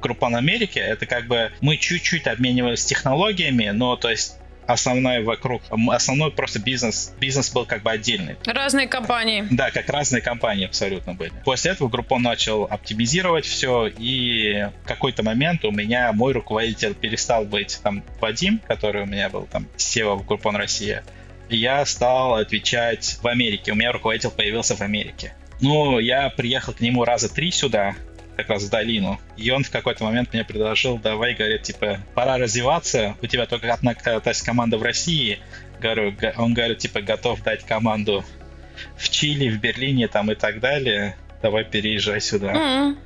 [0.00, 4.36] Groupon Америки, это как бы мы чуть-чуть обменивались технологиями, но то есть
[4.66, 8.36] основной вокруг, основной просто бизнес, бизнес был как бы отдельный.
[8.44, 9.46] Разные компании.
[9.50, 11.32] Да, как разные компании абсолютно были.
[11.44, 17.44] После этого Groupon начал оптимизировать все, и в какой-то момент у меня мой руководитель перестал
[17.44, 21.04] быть там Вадим, который у меня был там CEO в Groupon Россия,
[21.48, 23.72] и я стал отвечать в Америке.
[23.72, 25.34] У меня руководитель появился в Америке.
[25.60, 27.94] Ну, я приехал к нему раза три сюда,
[28.36, 29.18] как раз в долину.
[29.36, 33.72] И он в какой-то момент мне предложил, давай, говорит, типа, пора развиваться, у тебя только
[33.72, 35.38] одна то есть команда в России.
[35.80, 38.24] Говорю, он говорит, типа, готов дать команду
[38.96, 41.16] в Чили, в Берлине там и так далее.
[41.42, 42.52] Давай переезжай сюда.
[42.52, 42.96] Mm-hmm.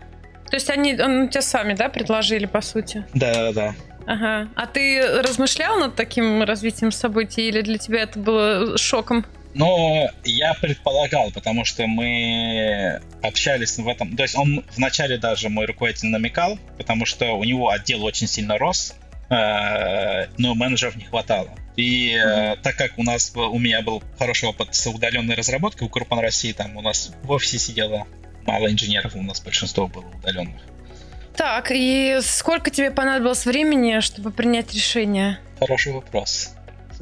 [0.51, 3.05] То есть они он, тебе сами, да, предложили, по сути?
[3.15, 3.75] Да, да, да.
[4.07, 4.49] Ага.
[4.57, 9.25] А ты размышлял над таким развитием событий или для тебя это было шоком?
[9.55, 14.17] Ну, я предполагал, потому что мы общались в этом...
[14.17, 18.59] То есть он вначале даже мой руководитель намекал, потому что у него отдел очень сильно
[18.59, 18.95] рос,
[19.29, 21.51] э, но менеджеров не хватало.
[21.77, 22.59] И mm-hmm.
[22.63, 26.53] так как у нас у меня был хороший опыт с удаленной разработкой в Группан России,
[26.53, 28.07] там у нас в офисе сидело
[28.47, 30.63] мало инженеров, у нас большинство было удаленных.
[31.37, 35.39] Так, и сколько тебе понадобилось времени, чтобы принять решение?
[35.59, 36.51] Хороший вопрос.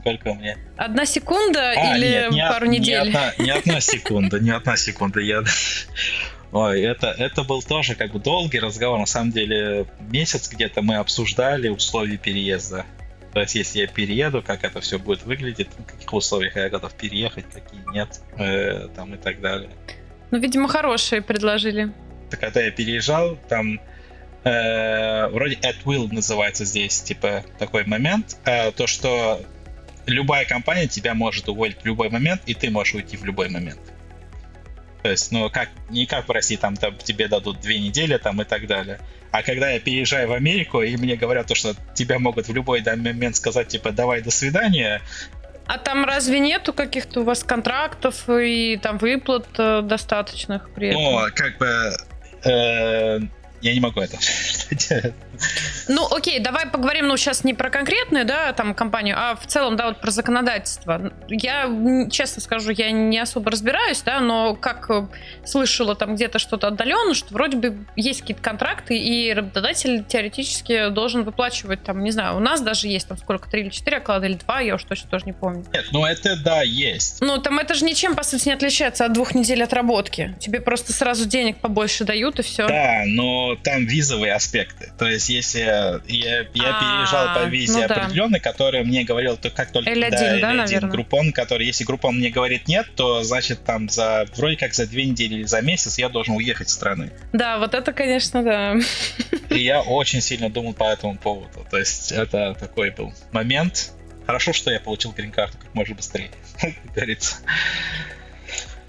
[0.01, 0.57] Сколько у меня?
[0.77, 3.11] Одна секунда а, или нет, не пару не недель?
[3.11, 5.21] Не одна, не одна секунда, не одна секунда.
[5.21, 5.43] Я...
[6.53, 8.99] Ой, это, это был тоже как бы долгий разговор.
[8.99, 12.87] На самом деле, месяц где-то мы обсуждали условия переезда.
[13.35, 16.95] То есть, если я перееду, как это все будет выглядеть, в каких условиях я готов
[16.95, 19.71] переехать, какие нет, э, там и так далее.
[20.31, 21.93] Ну, видимо, хорошие предложили.
[22.31, 23.81] Так, когда я переезжал, там
[24.45, 29.41] э, вроде at will называется здесь, типа, такой момент, э, то, что
[30.09, 33.81] любая компания тебя может уволить в любой момент, и ты можешь уйти в любой момент.
[35.03, 38.43] То есть, ну, как, не как в России, там, там тебе дадут две недели там
[38.43, 38.99] и так далее.
[39.31, 42.83] А когда я переезжаю в Америку, и мне говорят то, что тебя могут в любой
[42.83, 45.03] момент сказать, типа, давай, до свидания,
[45.69, 51.03] а там разве нету каких-то у вас контрактов и там выплат э, достаточных при этом?
[51.03, 51.93] Ну, как бы
[52.45, 53.21] э,
[53.61, 54.17] я не могу это
[55.89, 59.77] Ну, окей, давай поговорим, ну, сейчас не про конкретную, да, там, компанию, а в целом,
[59.77, 61.13] да, вот про законодательство.
[61.29, 61.69] Я,
[62.11, 65.07] честно скажу, я не особо разбираюсь, да, но как э,
[65.45, 71.25] слышала там где-то что-то отдаленно, что вроде бы есть какие-то контракты, и работодатель теоретически должен
[71.25, 74.35] выплачивать, там, не знаю, у нас даже есть там сколько, три или четыре оклада, или
[74.35, 75.65] два, я уж точно тоже не помню.
[75.73, 77.21] Нет, ну, это, да, есть.
[77.21, 80.37] Ну, там это же ничем, по сути, не отличается от двух недель отработки.
[80.41, 82.67] Тебе просто сразу денег побольше дают, и все.
[82.67, 84.93] Да, но там визовые аспекты.
[84.99, 88.51] То есть, если я, я переезжал по а, визе ну, определенной, да.
[88.51, 90.91] которая мне говорила, то как только L1, да, да наверное.
[90.91, 95.05] группон, который, если группон мне говорит нет, то значит там за вроде как за две
[95.07, 97.13] недели или за месяц я должен уехать из страны.
[97.33, 98.77] Да, вот это, конечно, да.
[99.51, 101.67] И я очень сильно думал по этому поводу.
[101.71, 103.93] То есть это такой был момент.
[104.27, 107.37] Хорошо, что я получил грин-карту как можно быстрее, как говорится.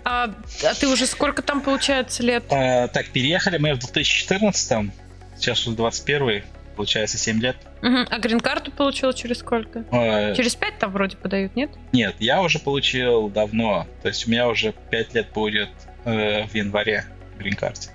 [0.04, 0.34] А,
[0.64, 2.44] а ты уже сколько там получается лет?
[2.50, 4.92] А, так, переехали мы в 2014
[5.40, 6.44] сейчас уже 21
[6.76, 7.58] получается 7 лет.
[7.82, 8.06] Угу.
[8.10, 9.84] А грин-карту получил через сколько?
[9.92, 11.72] А, через 5 там вроде подают, нет?
[11.92, 13.86] Нет, я уже получил давно.
[14.02, 15.70] То есть у меня уже 5 лет будет
[16.06, 17.04] э, в январе
[17.38, 17.90] грин-карте.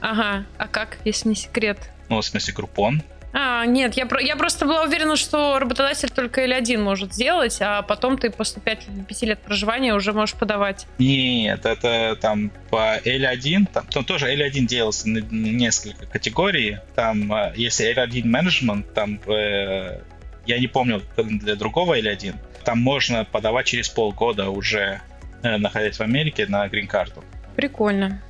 [0.00, 1.78] Ага, а как, если не секрет?
[2.08, 3.02] Ну, в смысле, группон.
[3.38, 8.16] А, нет, я, я просто была уверена, что работодатель только L1 может сделать, а потом
[8.16, 10.86] ты после 5, 5 лет проживания уже можешь подавать.
[10.96, 16.78] Нет, это там по L1, там, там тоже L1 делался на несколько категорий.
[16.94, 20.00] Там, э, если L1 менеджмент, там, э,
[20.46, 25.02] я не помню для другого L1, там можно подавать через полгода уже,
[25.42, 27.22] э, находясь в Америке, на грин-карту.
[27.54, 28.22] Прикольно.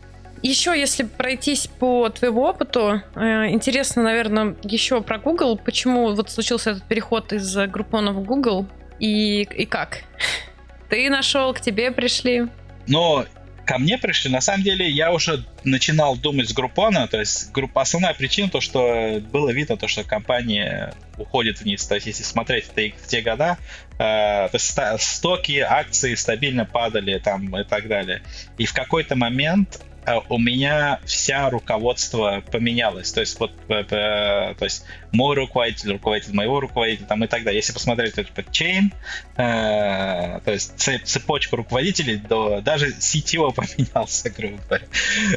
[0.42, 5.56] Еще, если пройтись по твоему опыту, э, интересно, наверное, еще про Google.
[5.56, 8.66] Почему вот случился этот переход из Groupon в Google
[9.00, 10.02] и, и как?
[10.88, 12.46] Ты нашел, к тебе пришли?
[12.86, 13.24] Но
[13.66, 17.82] ко мне пришли, на самом деле я уже начинал думать с Группона, то есть группа,
[17.82, 22.66] основная причина то, что было видно то, что компания уходит вниз, то есть если смотреть
[22.66, 23.58] в, в те года,
[23.94, 28.22] э, то есть стоки, акции стабильно падали там и так далее.
[28.56, 29.80] И в какой-то момент
[30.28, 33.12] у меня вся руководство поменялось.
[33.12, 37.42] То есть вот, э, э, то есть мой руководитель, руководитель моего руководителя, там и так
[37.42, 37.58] далее.
[37.58, 38.92] Если посмотреть типа chain,
[39.36, 44.86] э, то есть цепочку руководителей, то даже CTO поменялся, грубо говоря.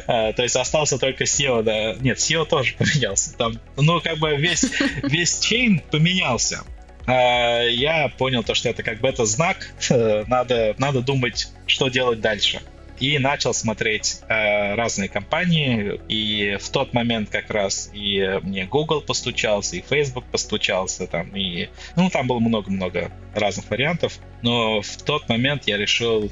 [0.06, 1.94] Э, то есть остался только SEO, да.
[1.94, 3.36] Нет, SEO тоже поменялся.
[3.36, 4.64] Там, ну, как бы весь,
[5.02, 6.62] весь chain поменялся
[7.06, 12.20] э, я понял то, что это как бы это знак, надо, надо думать, что делать
[12.20, 12.60] дальше.
[13.00, 19.00] И начал смотреть э, разные компании, и в тот момент как раз и мне Google
[19.00, 25.28] постучался, и Facebook постучался, там, и, ну, там было много-много разных вариантов, но в тот
[25.28, 26.30] момент я решил,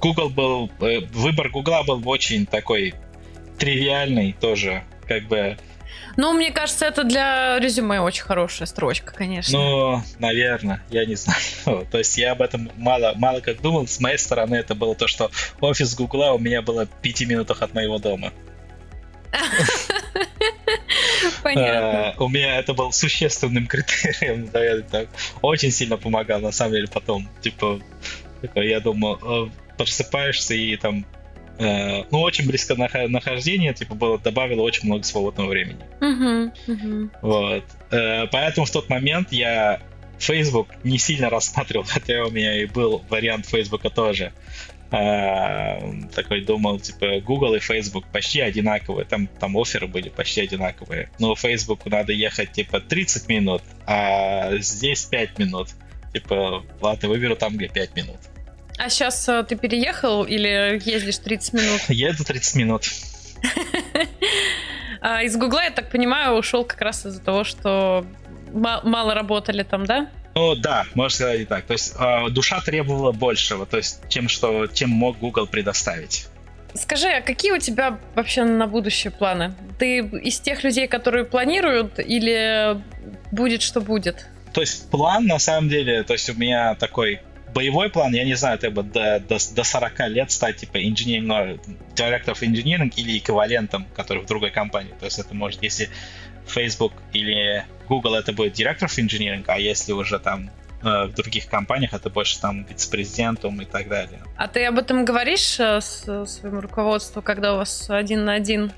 [0.00, 2.94] Google был, э, выбор Google был очень такой
[3.58, 5.58] тривиальный тоже, как бы
[6.16, 9.58] ну, мне кажется, это для резюме очень хорошая строчка, конечно.
[9.58, 11.86] Ну, наверное, я не знаю.
[11.90, 13.86] то есть я об этом мало, мало как думал.
[13.86, 17.62] С моей стороны это было то, что офис Гугла у меня было в пяти минутах
[17.62, 18.32] от моего дома.
[21.42, 22.14] Понятно.
[22.16, 24.48] Uh, у меня это был существенным критерием.
[24.90, 25.08] Так,
[25.42, 27.28] очень сильно помогал, на самом деле, потом.
[27.40, 27.80] Типа,
[28.54, 31.04] я думал, э, просыпаешься и там
[31.58, 35.84] ну, очень близко нахождение, типа, было, добавило очень много свободного времени.
[36.00, 37.10] Uh-huh, uh-huh.
[37.22, 37.64] Вот.
[37.90, 39.80] Э, поэтому в тот момент я
[40.18, 44.32] Facebook не сильно рассматривал, хотя у меня и был вариант Facebook тоже.
[44.90, 45.80] Э,
[46.14, 51.10] такой думал, типа, Google и Facebook почти одинаковые, там, там оферы были почти одинаковые.
[51.18, 55.68] Но Facebook надо ехать, типа, 30 минут, а здесь 5 минут.
[56.12, 58.18] Типа, ладно, выберу там, где 5 минут.
[58.78, 61.80] А сейчас э, ты переехал или ездишь 30 минут?
[61.88, 62.84] Еду 30 минут.
[65.06, 68.06] А из Гугла, я так понимаю, ушел как раз из-за того, что
[68.54, 70.08] мало работали там, да?
[70.34, 71.66] Ну да, можно сказать и так.
[71.66, 76.26] То есть э, душа требовала большего, то есть чем что, чем мог Google предоставить.
[76.72, 79.54] Скажи, а какие у тебя вообще на будущее планы?
[79.78, 82.80] Ты из тех людей, которые планируют, или
[83.30, 84.26] будет что будет?
[84.54, 87.20] То есть план на самом деле, то есть у меня такой
[87.54, 91.60] боевой план, я не знаю, это бы до, до, до 40 лет стать типа инженерным,
[91.94, 94.92] директором инженеринг или эквивалентом, который в другой компании.
[94.98, 95.88] То есть это может, если
[96.46, 100.50] Facebook или Google это будет директор инженеринг, а если уже там
[100.82, 104.20] э, в других компаниях это больше там вице-президентом и так далее.
[104.36, 108.72] А ты об этом говоришь э, с своему руководству, когда у вас один на один?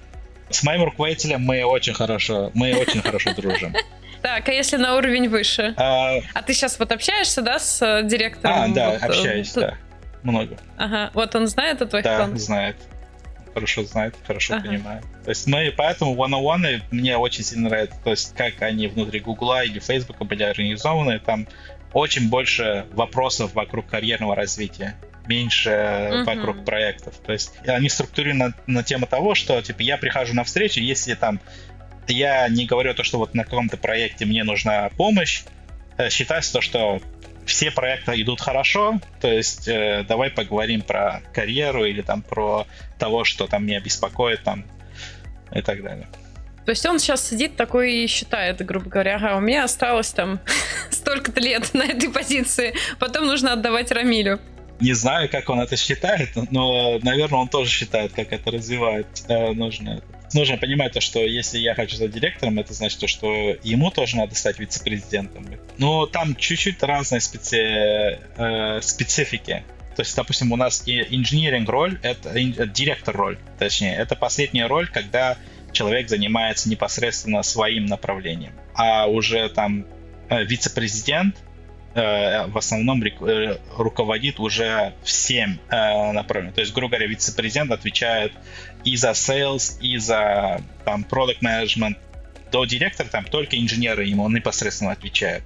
[0.51, 3.75] С моим руководителем мы очень хорошо, мы очень хорошо дружим.
[4.27, 5.73] Так, а если на уровень выше?
[5.77, 8.57] А, а ты сейчас вот общаешься, да, с э, директором?
[8.57, 9.63] А, да, вот, э, общаюсь, тут...
[9.63, 9.75] да.
[10.25, 12.37] Много.Ага, вот он знает о твоих да, планах?
[12.37, 12.77] знает.
[13.55, 14.67] Хорошо знает, хорошо ага.
[14.67, 15.05] понимает.
[15.23, 19.63] То есть мы поэтому one-on-one мне очень сильно нравится, то есть как они внутри Гугла
[19.63, 21.47] или Фейсбука были организованы, там
[21.93, 24.97] очень больше вопросов вокруг карьерного развития
[25.29, 26.25] меньше uh-huh.
[26.25, 27.15] вокруг проектов.
[27.25, 31.15] То есть они структурированы на, на тему того, что типа я прихожу на встречу, если
[31.15, 31.41] там
[32.09, 35.43] я не говорю то, что вот на каком-то проекте мне нужна помощь.
[35.99, 37.01] Э, считается то, что
[37.47, 42.67] все проекты идут хорошо, то есть э, давай поговорим про карьеру или там про
[42.99, 44.65] того, что там меня беспокоит там
[45.55, 46.09] и так далее.
[46.65, 50.41] То есть он сейчас сидит такой и считает, грубо говоря, ага, у меня осталось там
[50.91, 54.41] столько-то лет на этой позиции, потом нужно отдавать Рамилю.
[54.81, 59.07] Не знаю, как он это считает, но, наверное, он тоже считает, как это развивает.
[59.29, 60.03] Э, нужно
[60.35, 64.17] нужно понимать то, что если я хочу стать директором, это значит то, что ему тоже
[64.17, 65.47] надо стать вице-президентом.
[65.79, 67.57] Но там чуть-чуть разные специ...
[67.57, 69.65] э, специфики.
[69.97, 74.89] То есть, допустим, у нас инженеринг роль, это э, директор роль, точнее, это последняя роль,
[74.89, 75.39] когда
[75.73, 78.53] человек занимается непосредственно своим направлением.
[78.75, 79.87] А уже там
[80.29, 81.37] э, вице-президент
[81.97, 86.23] э, в основном э, руководит уже всем э.
[86.23, 88.33] То есть, грубо говоря, вице-президент отвечает
[88.85, 91.97] и за sales, и за там product management.
[92.53, 95.45] До директора там только инженеры ему непосредственно отвечают.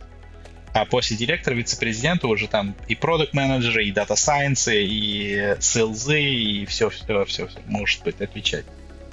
[0.73, 6.67] А после директора, вице-президента уже там и продукт менеджеры и дата сайенсы, и селзы, и
[6.67, 8.65] все, все, все, все может быть отвечать.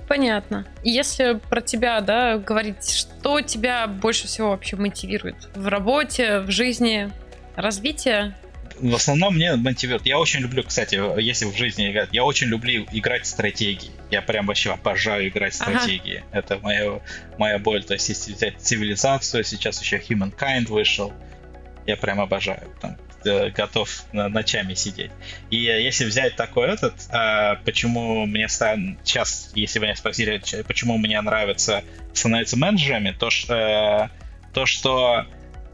[0.07, 0.65] Понятно.
[0.83, 7.11] Если про тебя, да, говорить, что тебя больше всего вообще мотивирует в работе, в жизни,
[7.57, 8.33] развитие?
[8.79, 10.05] В основном мне мотивирует.
[10.05, 13.91] Я очень люблю, кстати, если в жизни играть, я очень люблю играть в стратегии.
[14.11, 16.23] Я прям вообще обожаю играть в стратегии.
[16.31, 16.39] Ага.
[16.39, 17.01] Это моя,
[17.37, 17.83] моя боль.
[17.83, 21.11] То есть, если взять цивилизацию, сейчас еще Humankind вышел,
[21.87, 22.69] я прям обожаю.
[22.79, 25.11] Там, э, готов ночами сидеть.
[25.49, 28.99] И если взять такой этот, а, почему мне стан...
[29.03, 31.83] сейчас, если вы меня спросили, почему мне нравится
[32.13, 34.09] становиться менеджерами, то, э,
[34.53, 35.25] то что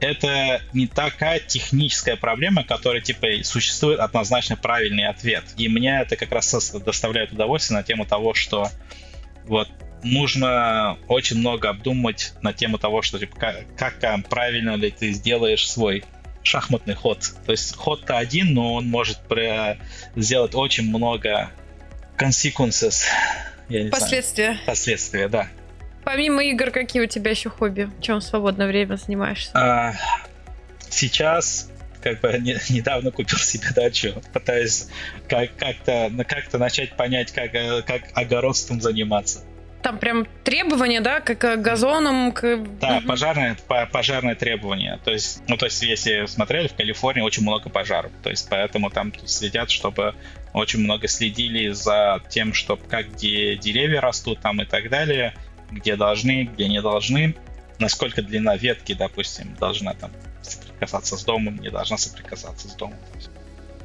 [0.04, 5.43] это не такая техническая проблема, которая, типа, существует однозначно правильный ответ.
[5.58, 8.70] И мне это как раз доставляет удовольствие на тему того, что
[9.45, 9.70] вот
[10.04, 15.70] нужно очень много обдумать на тему того, что типа, как, как правильно ли ты сделаешь
[15.70, 16.04] свой
[16.43, 17.20] шахматный ход.
[17.45, 19.20] То есть ход-то один, но он может
[20.16, 21.49] сделать очень много
[22.18, 23.06] consequences.
[23.91, 24.54] Последствия.
[24.54, 24.66] Знаю.
[24.66, 25.47] Последствия, да.
[26.04, 27.89] Помимо игр, какие у тебя еще хобби?
[28.01, 29.51] Чем в свободное время занимаешься?
[29.54, 29.93] А,
[30.89, 31.70] сейчас
[32.01, 34.88] как бы не, недавно купил себе дачу, пытаюсь
[35.28, 39.41] как, как-то, как-то начать понять, как, э, как огородством заниматься.
[39.82, 42.32] Там прям требования, да, как газоном.
[42.32, 42.58] К...
[42.80, 43.08] Да, угу.
[43.08, 43.58] пожарные,
[43.91, 44.97] пожарные требования.
[45.04, 48.12] То есть, ну, то есть, если смотрели, в Калифорнии очень много пожаров.
[48.24, 50.16] То есть, поэтому там следят, чтобы
[50.54, 55.34] очень много следили за тем, чтобы как где деревья растут там и так далее,
[55.74, 57.36] где должны, где не должны,
[57.80, 60.11] насколько длина ветки, допустим, должна там
[60.41, 62.97] соприкасаться с домом, не должна соприкасаться с домом.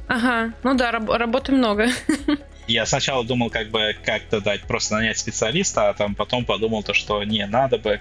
[0.07, 1.87] Ага, ну да, раб- работы много.
[2.67, 6.93] Я сначала думал, как бы как-то дать просто нанять специалиста, а там потом подумал то,
[6.93, 7.99] что не надо бы,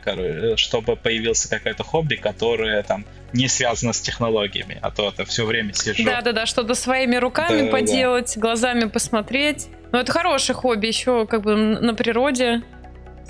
[0.57, 5.73] чтобы появился какое-то хобби, которое там не связано с технологиями, а то это все время
[5.73, 6.05] сижу.
[6.05, 8.41] Да, да, да, что-то своими руками да, поделать, да.
[8.41, 9.69] глазами посмотреть.
[9.91, 12.63] Ну, это хорошее хобби, еще как бы на природе.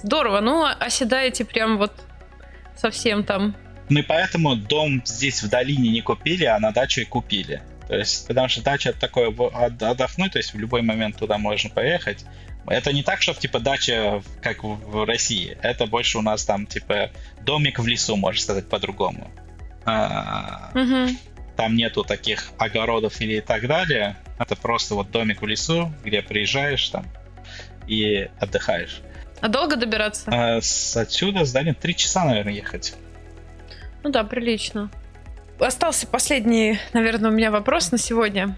[0.02, 0.40] Здорово.
[0.40, 1.92] Ну, оседаете прям вот
[2.76, 3.54] совсем там.
[3.88, 7.62] Ну и поэтому дом здесь в долине не купили, а на даче купили.
[7.88, 12.24] То есть, потому что дача такое отдохнуть, то есть в любой момент туда можно поехать.
[12.66, 15.56] Это не так, что типа дача, как в России.
[15.62, 19.30] Это больше у нас там типа домик в лесу, можно сказать по-другому.
[19.86, 21.16] угу.
[21.56, 24.16] Там нету таких огородов или так далее.
[24.38, 27.06] Это просто вот домик в лесу, где приезжаешь там
[27.86, 29.00] и отдыхаешь.
[29.40, 30.30] А долго добираться?
[30.30, 32.94] А, с отсюда здание три часа, наверное, ехать.
[34.02, 34.90] Ну да, прилично.
[35.58, 38.56] Остался последний, наверное, у меня вопрос на сегодня,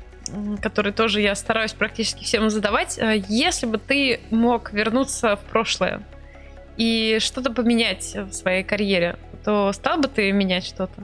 [0.61, 2.99] который тоже я стараюсь практически всем задавать.
[2.99, 6.03] А, если бы ты мог вернуться в прошлое
[6.77, 11.03] и что-то поменять в своей карьере, то стал бы ты менять что-то?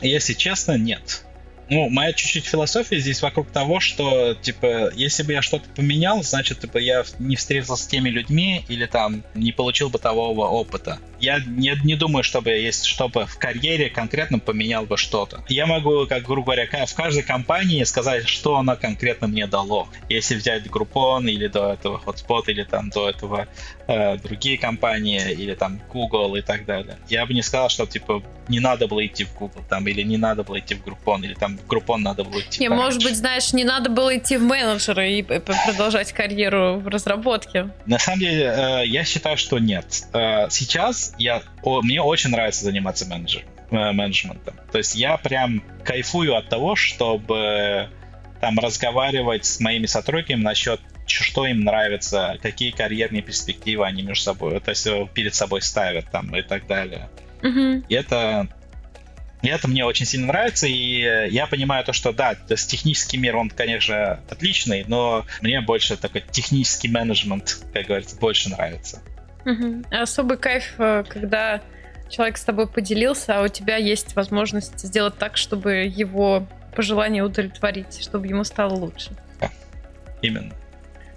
[0.00, 1.24] Если честно, нет.
[1.72, 6.60] Ну, моя чуть-чуть философия здесь вокруг того, что, типа, если бы я что-то поменял, значит,
[6.60, 10.98] типа, я не встретился с теми людьми или там не получил бы того опыта.
[11.22, 15.44] Я не, не думаю, чтобы есть, чтобы в карьере конкретно поменял бы что-то.
[15.48, 19.88] Я могу, как грубо говоря, в каждой компании сказать, что она конкретно мне дало.
[20.08, 23.46] Если взять Groupon или до этого Hotspot или там до этого
[23.86, 26.98] э, другие компании или там Google и так далее.
[27.08, 30.16] Я бы не сказал, что типа не надо было идти в Google там или не
[30.16, 32.60] надо было идти в Groupon или там в Groupon надо было идти.
[32.60, 32.84] Не, пораньше.
[32.84, 37.70] может быть, знаешь, не надо было идти в менеджеры и продолжать карьеру в разработке.
[37.86, 39.86] На самом деле, э, я считаю, что нет.
[40.12, 44.54] Э, сейчас я, о, мне очень нравится заниматься менеджер, э, менеджментом.
[44.70, 47.88] То есть я прям кайфую от того, чтобы
[48.40, 54.60] там разговаривать с моими сотрудниками насчет что им нравится, какие карьерные перспективы они между собой,
[54.60, 57.10] то есть перед собой ставят там и так далее.
[57.42, 57.84] Uh-huh.
[57.88, 58.48] И это
[59.42, 63.16] и это мне очень сильно нравится, и я понимаю то, что да, то есть технический
[63.16, 69.02] мир, он, конечно, отличный, но мне больше такой технический менеджмент, как говорится, больше нравится.
[69.44, 69.84] Угу.
[69.90, 71.60] Особый кайф, э, когда
[72.08, 78.02] человек с тобой поделился, а у тебя есть возможность сделать так, чтобы его пожелания удовлетворить,
[78.02, 79.10] чтобы ему стало лучше.
[79.40, 79.50] Да,
[80.20, 80.52] именно.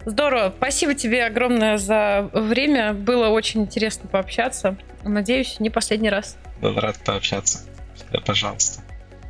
[0.05, 0.53] Здорово.
[0.55, 2.93] Спасибо тебе огромное за время.
[2.93, 4.77] Было очень интересно пообщаться.
[5.03, 6.37] Надеюсь, не последний раз.
[6.61, 7.59] Был рад пообщаться.
[7.95, 8.81] Всегда пожалуйста.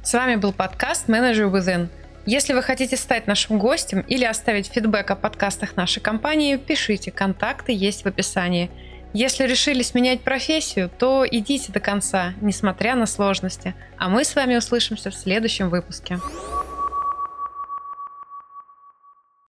[0.04, 1.88] С вами был подкаст Manager Within.
[2.26, 7.72] Если вы хотите стать нашим гостем или оставить фидбэк о подкастах нашей компании, пишите, контакты
[7.72, 8.70] есть в описании.
[9.18, 13.74] Если решили сменять профессию, то идите до конца, несмотря на сложности.
[13.98, 16.20] А мы с вами услышимся в следующем выпуске.